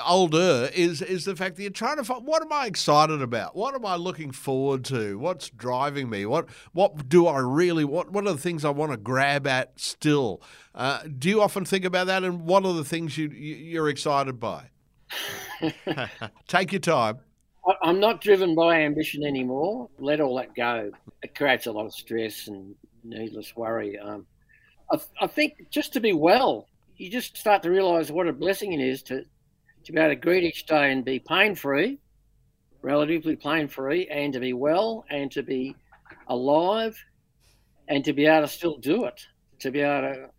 older 0.06 0.70
is 0.74 1.02
is 1.02 1.24
the 1.24 1.36
fact 1.36 1.56
that 1.56 1.62
you're 1.62 1.70
trying 1.70 1.96
to 1.96 2.04
find 2.04 2.26
what 2.26 2.42
am 2.42 2.52
I 2.52 2.66
excited 2.66 3.20
about, 3.20 3.54
what 3.54 3.74
am 3.74 3.84
I 3.84 3.96
looking 3.96 4.30
forward 4.32 4.84
to, 4.86 5.18
what's 5.18 5.50
driving 5.50 6.08
me, 6.08 6.24
what 6.26 6.48
what 6.72 7.08
do 7.08 7.26
I 7.26 7.38
really 7.38 7.84
what 7.84 8.10
what 8.10 8.26
are 8.26 8.32
the 8.32 8.38
things 8.38 8.64
I 8.64 8.70
want 8.70 8.92
to 8.92 8.96
grab 8.98 9.46
at 9.46 9.78
still? 9.78 10.40
Uh, 10.74 11.00
do 11.18 11.28
you 11.28 11.42
often 11.42 11.64
think 11.64 11.84
about 11.84 12.06
that, 12.06 12.24
and 12.24 12.42
what 12.46 12.64
are 12.64 12.72
the 12.72 12.84
things 12.84 13.18
you, 13.18 13.28
you 13.28 13.56
you're 13.56 13.88
excited 13.88 14.40
by? 14.40 14.70
Take 16.48 16.72
your 16.72 16.80
time. 16.80 17.18
I- 17.66 17.76
I'm 17.82 18.00
not 18.00 18.20
driven 18.20 18.54
by 18.54 18.80
ambition 18.82 19.24
anymore. 19.24 19.90
Let 19.98 20.20
all 20.20 20.36
that 20.36 20.54
go. 20.54 20.90
It 21.22 21.34
creates 21.34 21.66
a 21.66 21.72
lot 21.72 21.86
of 21.86 21.92
stress 21.94 22.48
and 22.48 22.74
needless 23.04 23.54
worry. 23.56 23.98
Um, 23.98 24.26
I, 24.90 24.96
th- 24.96 25.08
I 25.20 25.26
think 25.26 25.68
just 25.70 25.92
to 25.94 26.00
be 26.00 26.12
well, 26.12 26.68
you 26.96 27.10
just 27.10 27.36
start 27.36 27.62
to 27.64 27.70
realise 27.70 28.10
what 28.10 28.26
a 28.28 28.32
blessing 28.32 28.72
it 28.72 28.80
is 28.80 29.02
to, 29.04 29.24
to 29.84 29.92
be 29.92 29.98
able 29.98 30.10
to 30.10 30.16
greet 30.16 30.44
each 30.44 30.66
day 30.66 30.92
and 30.92 31.04
be 31.04 31.18
pain 31.18 31.54
free, 31.54 31.98
relatively 32.82 33.36
pain 33.36 33.68
free, 33.68 34.06
and 34.08 34.32
to 34.32 34.40
be 34.40 34.52
well 34.52 35.04
and 35.10 35.30
to 35.32 35.42
be 35.42 35.74
alive 36.28 36.96
and 37.88 38.04
to 38.04 38.12
be 38.12 38.26
able 38.26 38.46
to 38.46 38.52
still 38.52 38.76
do 38.78 39.04
it, 39.04 39.20
to 39.60 39.70
be 39.70 39.80
able 39.80 40.14
to 40.14 40.30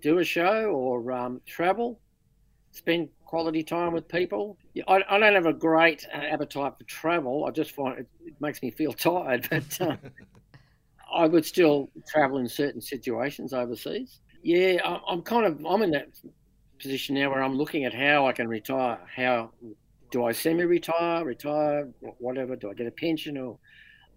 do 0.00 0.18
a 0.18 0.24
show 0.24 0.66
or 0.66 1.12
um, 1.12 1.40
travel, 1.46 2.00
spend 2.70 3.08
quality 3.24 3.62
time 3.62 3.92
with 3.92 4.08
people. 4.08 4.56
I, 4.86 5.02
I 5.08 5.18
don't 5.18 5.34
have 5.34 5.46
a 5.46 5.52
great 5.52 6.06
uh, 6.14 6.18
appetite 6.18 6.74
for 6.78 6.84
travel. 6.84 7.44
I 7.46 7.50
just 7.50 7.72
find 7.72 7.98
it, 7.98 8.06
it 8.24 8.34
makes 8.40 8.62
me 8.62 8.70
feel 8.70 8.92
tired, 9.08 9.46
but 9.50 9.80
uh, 9.80 9.96
I 11.14 11.26
would 11.26 11.44
still 11.44 11.90
travel 12.08 12.38
in 12.38 12.48
certain 12.48 12.80
situations 12.80 13.52
overseas. 13.52 14.20
Yeah, 14.42 14.78
I, 14.84 15.00
I'm 15.08 15.22
kind 15.22 15.46
of 15.46 15.64
I'm 15.66 15.82
in 15.82 15.90
that 15.92 16.08
position 16.80 17.14
now 17.16 17.30
where 17.30 17.42
I'm 17.42 17.56
looking 17.56 17.84
at 17.84 17.94
how 17.94 18.26
I 18.26 18.32
can 18.32 18.48
retire. 18.48 19.06
How 19.14 19.52
do 20.10 20.24
I 20.24 20.32
semi-retire, 20.32 21.24
retire, 21.24 21.92
whatever? 22.18 22.56
Do 22.56 22.70
I 22.70 22.74
get 22.74 22.86
a 22.86 22.92
pension 22.92 23.38
or? 23.38 23.58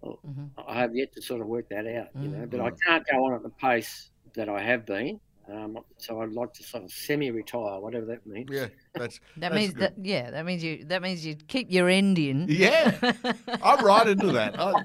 or 0.02 0.18
Mhm. 0.24 0.52
I 0.68 0.78
have 0.78 0.94
yet 0.96 1.12
to 1.14 1.22
sort 1.22 1.40
of 1.42 1.48
work 1.48 1.68
that 1.70 1.86
out, 1.86 2.08
you 2.18 2.28
know. 2.28 2.46
But 2.46 2.60
I 2.60 2.70
can't 2.86 3.04
go 3.10 3.24
on 3.26 3.34
at 3.34 3.42
the 3.42 3.50
pace 3.50 4.12
that 4.34 4.48
I 4.48 4.62
have 4.62 4.86
been. 4.86 5.20
Um, 5.50 5.78
so 5.96 6.20
I'd 6.20 6.32
like 6.32 6.52
to 6.54 6.62
sort 6.62 6.84
of 6.84 6.92
semi-retire, 6.92 7.80
whatever 7.80 8.04
that 8.06 8.26
means. 8.26 8.48
Yeah, 8.52 8.66
that's 8.94 9.18
That 9.38 9.50
That's 9.50 9.54
means 9.54 9.72
good. 9.72 9.80
that 9.82 9.94
yeah, 10.04 10.30
that 10.30 10.44
means 10.44 10.62
you 10.62 10.84
that 10.84 11.00
means 11.00 11.24
you 11.24 11.36
keep 11.36 11.70
your 11.72 11.88
end 11.88 12.18
in. 12.18 12.46
Yeah, 12.48 13.12
I'm 13.62 13.82
right 13.84 14.06
into 14.06 14.30
that. 14.32 14.60
I, 14.60 14.82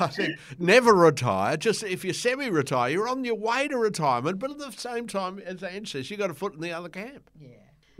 I 0.00 0.06
think 0.08 0.38
never 0.58 0.92
retire. 0.94 1.56
Just 1.56 1.82
if 1.84 2.04
you 2.04 2.12
semi-retire, 2.12 2.90
you're 2.90 3.08
on 3.08 3.24
your 3.24 3.36
way 3.36 3.66
to 3.68 3.78
retirement, 3.78 4.38
but 4.38 4.50
at 4.50 4.58
the 4.58 4.70
same 4.72 5.06
time, 5.06 5.38
as 5.38 5.62
Ange 5.62 5.90
says, 5.92 6.10
you 6.10 6.16
got 6.18 6.30
a 6.30 6.34
foot 6.34 6.54
in 6.54 6.60
the 6.60 6.72
other 6.72 6.88
camp. 6.90 7.30
yeah. 7.40 7.48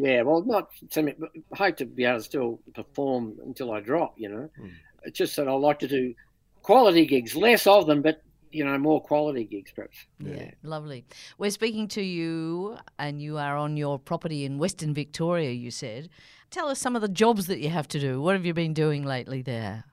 Yeah, 0.00 0.22
well, 0.22 0.44
not 0.44 0.68
semi. 0.90 1.12
but 1.18 1.30
I 1.54 1.56
hope 1.56 1.76
to 1.78 1.84
be 1.86 2.04
able 2.04 2.18
to 2.18 2.22
still 2.24 2.60
perform 2.72 3.36
until 3.44 3.72
I 3.72 3.80
drop. 3.80 4.14
You 4.16 4.28
know, 4.28 4.50
Mm. 4.60 4.70
it's 5.02 5.18
just 5.18 5.34
that 5.36 5.48
I 5.48 5.52
like 5.54 5.80
to 5.80 5.88
do 5.88 6.14
quality 6.62 7.04
gigs, 7.06 7.34
less 7.34 7.66
of 7.66 7.86
them, 7.88 8.02
but 8.02 8.22
you 8.50 8.64
know, 8.64 8.76
more 8.78 9.02
quality 9.02 9.44
gigs, 9.44 9.72
perhaps. 9.74 10.06
Yeah, 10.18 10.50
lovely. 10.62 11.04
We're 11.38 11.50
speaking 11.50 11.88
to 11.88 12.02
you, 12.02 12.76
and 12.98 13.20
you 13.20 13.38
are 13.38 13.56
on 13.56 13.76
your 13.76 13.98
property 13.98 14.44
in 14.44 14.58
Western 14.58 14.94
Victoria, 14.94 15.50
you 15.50 15.70
said. 15.70 16.08
Tell 16.50 16.68
us 16.68 16.78
some 16.78 16.96
of 16.96 17.02
the 17.02 17.08
jobs 17.08 17.46
that 17.46 17.60
you 17.60 17.68
have 17.68 17.88
to 17.88 18.00
do. 18.00 18.20
What 18.22 18.34
have 18.34 18.46
you 18.46 18.54
been 18.54 18.74
doing 18.74 19.04
lately 19.04 19.42
there? 19.42 19.84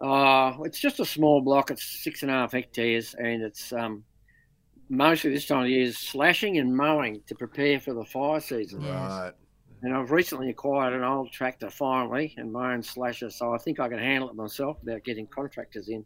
Uh, 0.00 0.54
it's 0.64 0.80
just 0.80 0.98
a 1.00 1.04
small 1.04 1.42
block. 1.42 1.70
It's 1.70 1.84
six 2.02 2.22
and 2.22 2.30
a 2.30 2.34
half 2.34 2.52
hectares, 2.52 3.14
and 3.18 3.42
it's 3.42 3.72
um, 3.72 4.02
mostly 4.88 5.30
this 5.30 5.46
time 5.46 5.64
of 5.64 5.68
year 5.68 5.82
is 5.82 5.98
slashing 5.98 6.58
and 6.58 6.74
mowing 6.74 7.20
to 7.26 7.34
prepare 7.34 7.80
for 7.80 7.92
the 7.92 8.04
fire 8.04 8.40
season. 8.40 8.82
Yes. 8.82 8.92
Right. 8.92 9.32
And 9.82 9.94
I've 9.94 10.10
recently 10.10 10.50
acquired 10.50 10.92
an 10.92 11.04
old 11.04 11.32
tractor 11.32 11.70
finally 11.70 12.34
and 12.36 12.52
my 12.52 12.74
own 12.74 12.82
slasher, 12.82 13.30
so 13.30 13.54
I 13.54 13.58
think 13.58 13.80
I 13.80 13.88
can 13.88 13.98
handle 13.98 14.28
it 14.28 14.36
myself 14.36 14.76
without 14.84 15.04
getting 15.04 15.26
contractors 15.26 15.88
in. 15.88 16.04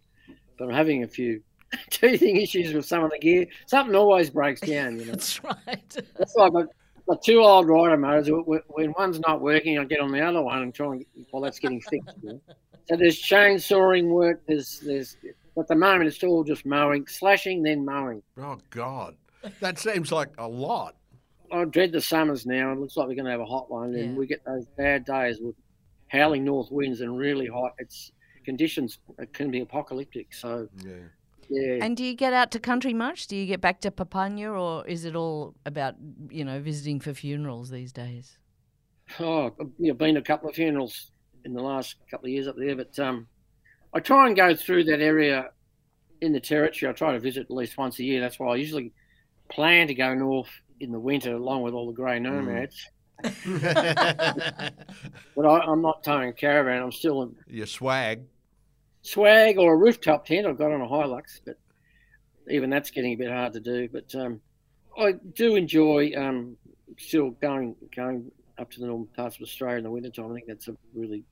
but 0.57 0.67
I'm 0.67 0.75
having 0.75 1.03
a 1.03 1.09
few 1.09 1.43
teething 1.91 2.37
issues 2.37 2.73
with 2.73 2.87
some 2.87 3.05
of 3.05 3.11
the 3.11 3.19
gear. 3.19 3.47
Something 3.67 3.95
always 3.95 4.31
breaks 4.31 4.61
down, 4.61 4.99
you 4.99 5.05
know. 5.07 5.13
That's 5.13 5.43
right. 5.43 5.57
That's 6.19 6.35
like 6.37 6.53
I've 6.55 6.69
got 7.07 7.23
two 7.23 7.41
old 7.41 7.69
rider 7.69 7.97
motors. 7.97 8.31
When 8.69 8.95
one's 8.97 9.21
not 9.21 9.41
working, 9.41 9.79
I 9.79 9.85
get 9.85 10.01
on 10.01 10.13
the 10.13 10.21
other 10.21 10.43
one 10.43 10.63
and 10.63 10.75
try 10.75 10.87
and 10.93 11.05
while 11.31 11.43
that's 11.43 11.59
getting 11.59 11.81
fixed. 11.81 12.17
You 12.23 12.31
know? 12.31 12.41
So 12.89 12.97
there's 12.97 13.21
chainsawing 13.21 14.09
work. 14.09 14.41
There's 14.47 14.81
there's 14.81 15.17
at 15.59 15.69
the 15.69 15.75
moment 15.75 16.09
it's 16.09 16.23
all 16.25 16.45
just 16.45 16.65
mowing, 16.67 17.07
slashing, 17.07 17.63
then 17.63 17.85
mowing. 17.85 18.23
Oh 18.39 18.59
God, 18.71 19.17
that 19.61 19.79
seems 19.79 20.13
like 20.13 20.31
a 20.39 20.49
lot. 20.49 20.97
I 21.53 21.65
dread 21.67 21.93
the 21.93 22.01
summers 22.01 22.47
now. 22.47 22.73
It 22.73 22.79
looks 22.79 22.97
like 22.97 23.07
we're 23.07 23.15
going 23.15 23.27
to 23.27 23.31
have 23.31 23.41
a 23.41 23.45
hot 23.47 23.71
one, 23.71 23.95
and 23.95 24.17
we 24.17 24.27
get 24.27 24.45
those 24.45 24.67
bad 24.77 25.05
days 25.05 25.39
with 25.41 25.55
howling 26.09 26.45
north 26.45 26.71
winds 26.71 27.01
and 27.01 27.17
really 27.17 27.47
hot. 27.47 27.73
It's 27.79 28.13
conditions 28.45 28.99
can 29.33 29.51
be 29.51 29.61
apocalyptic. 29.61 30.33
So 30.35 30.69
Yeah. 30.85 30.95
Yeah, 31.49 31.79
And 31.83 31.97
do 31.97 32.05
you 32.05 32.15
get 32.15 32.33
out 32.33 32.51
to 32.53 32.59
country 32.61 32.95
much? 32.95 33.27
Do 33.27 33.37
you 33.37 33.47
get 33.47 33.61
back 33.61 33.81
to 33.83 33.91
Papunya, 33.91 34.59
or 34.59 34.87
is 34.87 35.05
it 35.05 35.15
all 35.17 35.55
about 35.67 35.95
you 36.31 36.45
know 36.45 36.61
visiting 36.61 37.01
for 37.01 37.15
funerals 37.15 37.71
these 37.71 37.93
days? 37.93 38.39
oh, 39.21 39.47
I've 39.61 39.71
you 39.79 39.93
been 39.95 40.15
to 40.15 40.21
a 40.21 40.25
couple 40.25 40.49
of 40.49 40.55
funerals 40.55 41.11
in 41.45 41.53
the 41.53 41.63
last 41.63 41.97
couple 42.11 42.27
of 42.27 42.33
years 42.33 42.49
up 42.49 42.57
there, 42.57 42.75
but 42.75 42.99
um, 42.99 43.27
I 43.93 44.01
try 44.01 44.27
and 44.27 44.35
go 44.35 44.55
through 44.57 44.85
that 44.85 45.01
area 45.01 45.51
in 46.21 46.33
the 46.33 46.41
territory. 46.41 46.89
I 46.89 46.95
try 46.95 47.13
to 47.13 47.21
visit 47.21 47.43
at 47.43 47.51
least 47.51 47.77
once 47.77 47.99
a 47.99 48.05
year. 48.05 48.21
That's 48.21 48.39
why 48.39 48.53
I 48.53 48.57
usually 48.57 48.93
plan 49.51 49.89
to 49.89 49.95
go 49.95 50.15
north 50.15 50.49
in 50.81 50.91
the 50.91 50.99
winter, 50.99 51.35
along 51.35 51.63
with 51.63 51.75
all 51.75 51.87
the 51.87 51.93
grey 51.93 52.19
nomads. 52.19 52.89
But 55.37 55.47
I, 55.47 55.61
I'm 55.61 55.83
not 55.83 56.03
towing 56.03 56.31
a 56.31 56.33
caravan. 56.33 56.83
I'm 56.83 56.93
still 56.93 57.23
in 57.23 57.37
Your 57.47 57.67
swag. 57.67 58.23
Swag 59.05 59.59
or 59.59 59.75
a 59.75 59.77
rooftop 59.77 60.27
tent. 60.27 60.47
I've 60.47 60.59
got 60.59 60.73
on 60.73 60.81
a 60.81 60.87
Hilux, 60.87 61.41
but 61.45 61.59
even 62.51 62.71
that's 62.71 62.91
getting 62.91 63.13
a 63.13 63.17
bit 63.17 63.31
hard 63.31 63.53
to 63.53 63.61
do. 63.61 63.89
But 63.89 64.13
um, 64.17 64.41
I 64.99 65.13
do 65.35 65.55
enjoy 65.55 66.13
um, 66.17 66.57
still 66.99 67.31
going 67.31 67.77
going 67.95 68.33
up 68.59 68.71
to 68.73 68.81
the 68.81 68.87
northern 68.87 69.07
parts 69.15 69.37
of 69.37 69.43
Australia 69.43 69.79
in 69.79 69.85
the 69.85 69.91
wintertime. 69.91 70.31
I 70.31 70.35
think 70.35 70.47
that's 70.47 70.69
a 70.69 70.77
really 70.95 71.23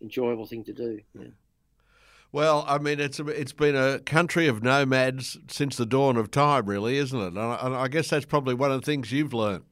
enjoyable 0.00 0.46
thing 0.46 0.64
to 0.64 0.72
do. 0.72 1.00
Yeah. 1.18 1.26
Well, 2.32 2.64
I 2.68 2.78
mean, 2.78 3.00
it's 3.00 3.18
a, 3.18 3.26
it's 3.26 3.52
been 3.52 3.74
a 3.74 3.98
country 3.98 4.46
of 4.46 4.62
nomads 4.62 5.36
since 5.48 5.76
the 5.76 5.86
dawn 5.86 6.16
of 6.16 6.30
time, 6.30 6.66
really, 6.66 6.96
isn't 6.96 7.18
it? 7.18 7.26
And 7.26 7.38
I, 7.40 7.58
and 7.60 7.74
I 7.74 7.88
guess 7.88 8.08
that's 8.08 8.24
probably 8.24 8.54
one 8.54 8.70
of 8.70 8.80
the 8.80 8.86
things 8.86 9.10
you've 9.10 9.34
learned. 9.34 9.64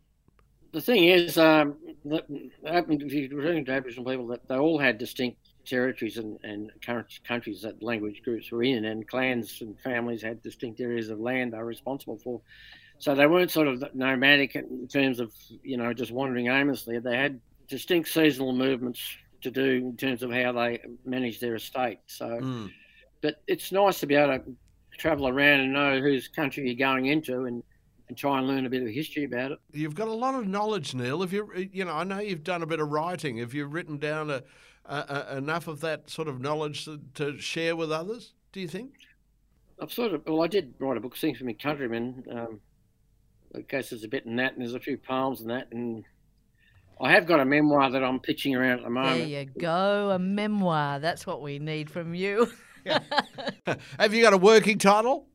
The 0.72 0.80
thing 0.80 1.04
is, 1.04 1.38
um, 1.38 1.76
that, 2.06 2.24
if 2.28 3.12
you're 3.12 3.64
to 3.64 3.72
Aboriginal 3.72 4.04
people, 4.04 4.26
that 4.28 4.48
they 4.48 4.56
all 4.56 4.78
had 4.78 4.98
distinct 4.98 5.47
territories 5.68 6.16
and, 6.16 6.38
and 6.42 6.70
current 6.84 7.06
countries 7.26 7.62
that 7.62 7.82
language 7.82 8.22
groups 8.24 8.50
were 8.50 8.62
in, 8.62 8.84
and 8.86 9.06
clans 9.06 9.58
and 9.60 9.78
families 9.80 10.22
had 10.22 10.42
distinct 10.42 10.80
areas 10.80 11.08
of 11.10 11.20
land 11.20 11.52
they 11.52 11.58
were 11.58 11.64
responsible 11.64 12.18
for. 12.18 12.40
So 12.98 13.14
they 13.14 13.26
weren't 13.26 13.50
sort 13.50 13.68
of 13.68 13.82
nomadic 13.94 14.56
in 14.56 14.88
terms 14.88 15.20
of 15.20 15.32
you 15.62 15.76
know 15.76 15.92
just 15.92 16.10
wandering 16.10 16.48
aimlessly. 16.48 16.98
They 16.98 17.16
had 17.16 17.40
distinct 17.68 18.08
seasonal 18.08 18.52
movements 18.52 19.00
to 19.42 19.50
do 19.50 19.62
in 19.76 19.96
terms 19.96 20.22
of 20.22 20.32
how 20.32 20.52
they 20.52 20.80
managed 21.04 21.40
their 21.40 21.54
estate. 21.54 22.00
So, 22.06 22.26
Mm. 22.26 22.72
but 23.20 23.42
it's 23.46 23.70
nice 23.70 24.00
to 24.00 24.06
be 24.06 24.16
able 24.16 24.38
to 24.38 24.56
travel 24.98 25.28
around 25.28 25.60
and 25.60 25.72
know 25.72 26.00
whose 26.00 26.26
country 26.26 26.66
you're 26.66 26.74
going 26.74 27.06
into 27.06 27.44
and, 27.44 27.62
and 28.08 28.16
try 28.18 28.38
and 28.38 28.48
learn 28.48 28.66
a 28.66 28.70
bit 28.70 28.82
of 28.82 28.88
history 28.88 29.24
about 29.24 29.52
it. 29.52 29.58
You've 29.72 29.94
got 29.94 30.08
a 30.08 30.12
lot 30.12 30.34
of 30.34 30.48
knowledge, 30.48 30.94
Neil. 30.94 31.20
Have 31.20 31.32
you, 31.32 31.68
you 31.72 31.84
know, 31.84 31.92
I 31.92 32.02
know 32.04 32.18
you've 32.18 32.42
done 32.42 32.62
a 32.62 32.66
bit 32.66 32.80
of 32.80 32.88
writing. 32.88 33.36
Have 33.36 33.54
you 33.54 33.66
written 33.66 33.98
down 33.98 34.30
a, 34.30 34.42
a, 34.88 35.26
a, 35.30 35.36
enough 35.36 35.68
of 35.68 35.80
that 35.80 36.10
sort 36.10 36.28
of 36.28 36.40
knowledge 36.40 36.84
to, 36.86 37.00
to 37.14 37.38
share 37.38 37.76
with 37.76 37.92
others? 37.92 38.32
Do 38.52 38.60
you 38.60 38.68
think? 38.68 38.92
I've 39.80 39.92
sort 39.92 40.12
of 40.14 40.22
well, 40.26 40.42
I 40.42 40.48
did 40.48 40.74
write 40.78 40.96
a 40.96 41.00
book, 41.00 41.16
Sing 41.16 41.34
for 41.34 41.44
Me 41.44 41.54
Countryman. 41.54 42.24
Um, 42.30 42.60
I 43.54 43.60
guess 43.60 43.90
there's 43.90 44.04
a 44.04 44.08
bit 44.08 44.26
in 44.26 44.36
that, 44.36 44.52
and 44.54 44.62
there's 44.62 44.74
a 44.74 44.80
few 44.80 44.98
poems 44.98 45.40
in 45.40 45.48
that, 45.48 45.68
and 45.70 46.04
I 47.00 47.12
have 47.12 47.26
got 47.26 47.40
a 47.40 47.44
memoir 47.44 47.90
that 47.90 48.02
I'm 48.02 48.18
pitching 48.18 48.54
around 48.54 48.78
at 48.78 48.84
the 48.84 48.90
moment. 48.90 49.18
There 49.18 49.26
you 49.26 49.44
go, 49.60 50.10
a 50.10 50.18
memoir. 50.18 50.98
That's 50.98 51.26
what 51.26 51.42
we 51.42 51.58
need 51.58 51.90
from 51.90 52.14
you. 52.14 52.50
Have 53.98 54.14
you 54.14 54.22
got 54.22 54.32
a 54.32 54.38
working 54.38 54.78
title? 54.78 55.26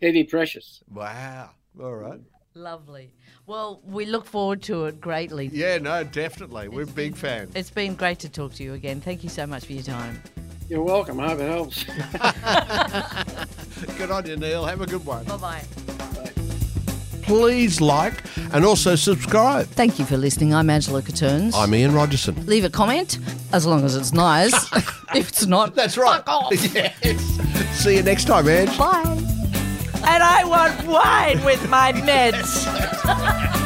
Heavy 0.00 0.24
Precious. 0.24 0.82
Wow. 0.88 1.50
All 1.80 1.94
right. 1.94 2.20
Lovely. 2.54 3.10
Well, 3.46 3.80
we 3.84 4.06
look 4.06 4.26
forward 4.26 4.60
to 4.64 4.86
it 4.86 5.00
greatly. 5.00 5.46
Yeah, 5.52 5.78
no, 5.78 6.02
definitely. 6.02 6.66
We're 6.68 6.84
big 6.86 7.14
fans. 7.16 7.52
It's 7.54 7.70
been 7.70 7.94
great 7.94 8.18
to 8.20 8.28
talk 8.28 8.54
to 8.54 8.64
you 8.64 8.74
again. 8.74 9.00
Thank 9.00 9.22
you 9.22 9.28
so 9.28 9.46
much 9.46 9.66
for 9.66 9.72
your 9.72 9.84
time. 9.84 10.20
You're 10.68 10.82
welcome. 10.82 11.20
I 11.20 11.28
hope 11.28 11.38
it 11.40 11.48
helps. 11.48 11.84
Good 13.98 14.10
on 14.10 14.26
you, 14.26 14.36
Neil. 14.36 14.64
Have 14.64 14.80
a 14.80 14.86
good 14.86 15.04
one. 15.06 15.24
Bye 15.24 15.36
bye. 15.36 15.62
Please 17.22 17.80
like 17.80 18.14
and 18.52 18.64
also 18.64 18.96
subscribe. 18.96 19.66
Thank 19.68 20.00
you 20.00 20.04
for 20.04 20.16
listening. 20.16 20.52
I'm 20.52 20.68
Angela 20.70 21.02
Catterns. 21.02 21.54
I'm 21.54 21.72
Ian 21.74 21.92
Rogerson. 21.92 22.44
Leave 22.46 22.64
a 22.64 22.70
comment, 22.70 23.18
as 23.52 23.64
long 23.66 23.84
as 23.84 23.94
it's 23.94 24.12
nice. 24.12 24.52
if 25.14 25.28
it's 25.28 25.46
not, 25.46 25.76
That's 25.76 25.96
right. 25.96 26.24
Fuck 26.24 26.28
off. 26.28 26.52
Yes. 26.74 27.20
See 27.84 27.96
you 27.96 28.02
next 28.02 28.24
time, 28.24 28.48
Ange. 28.48 28.76
bye. 28.76 29.18
And 30.12 30.24
I 30.24 30.42
want 30.42 30.84
wine 30.88 31.44
with 31.44 31.68
my 31.68 31.92
meds. 31.92 32.66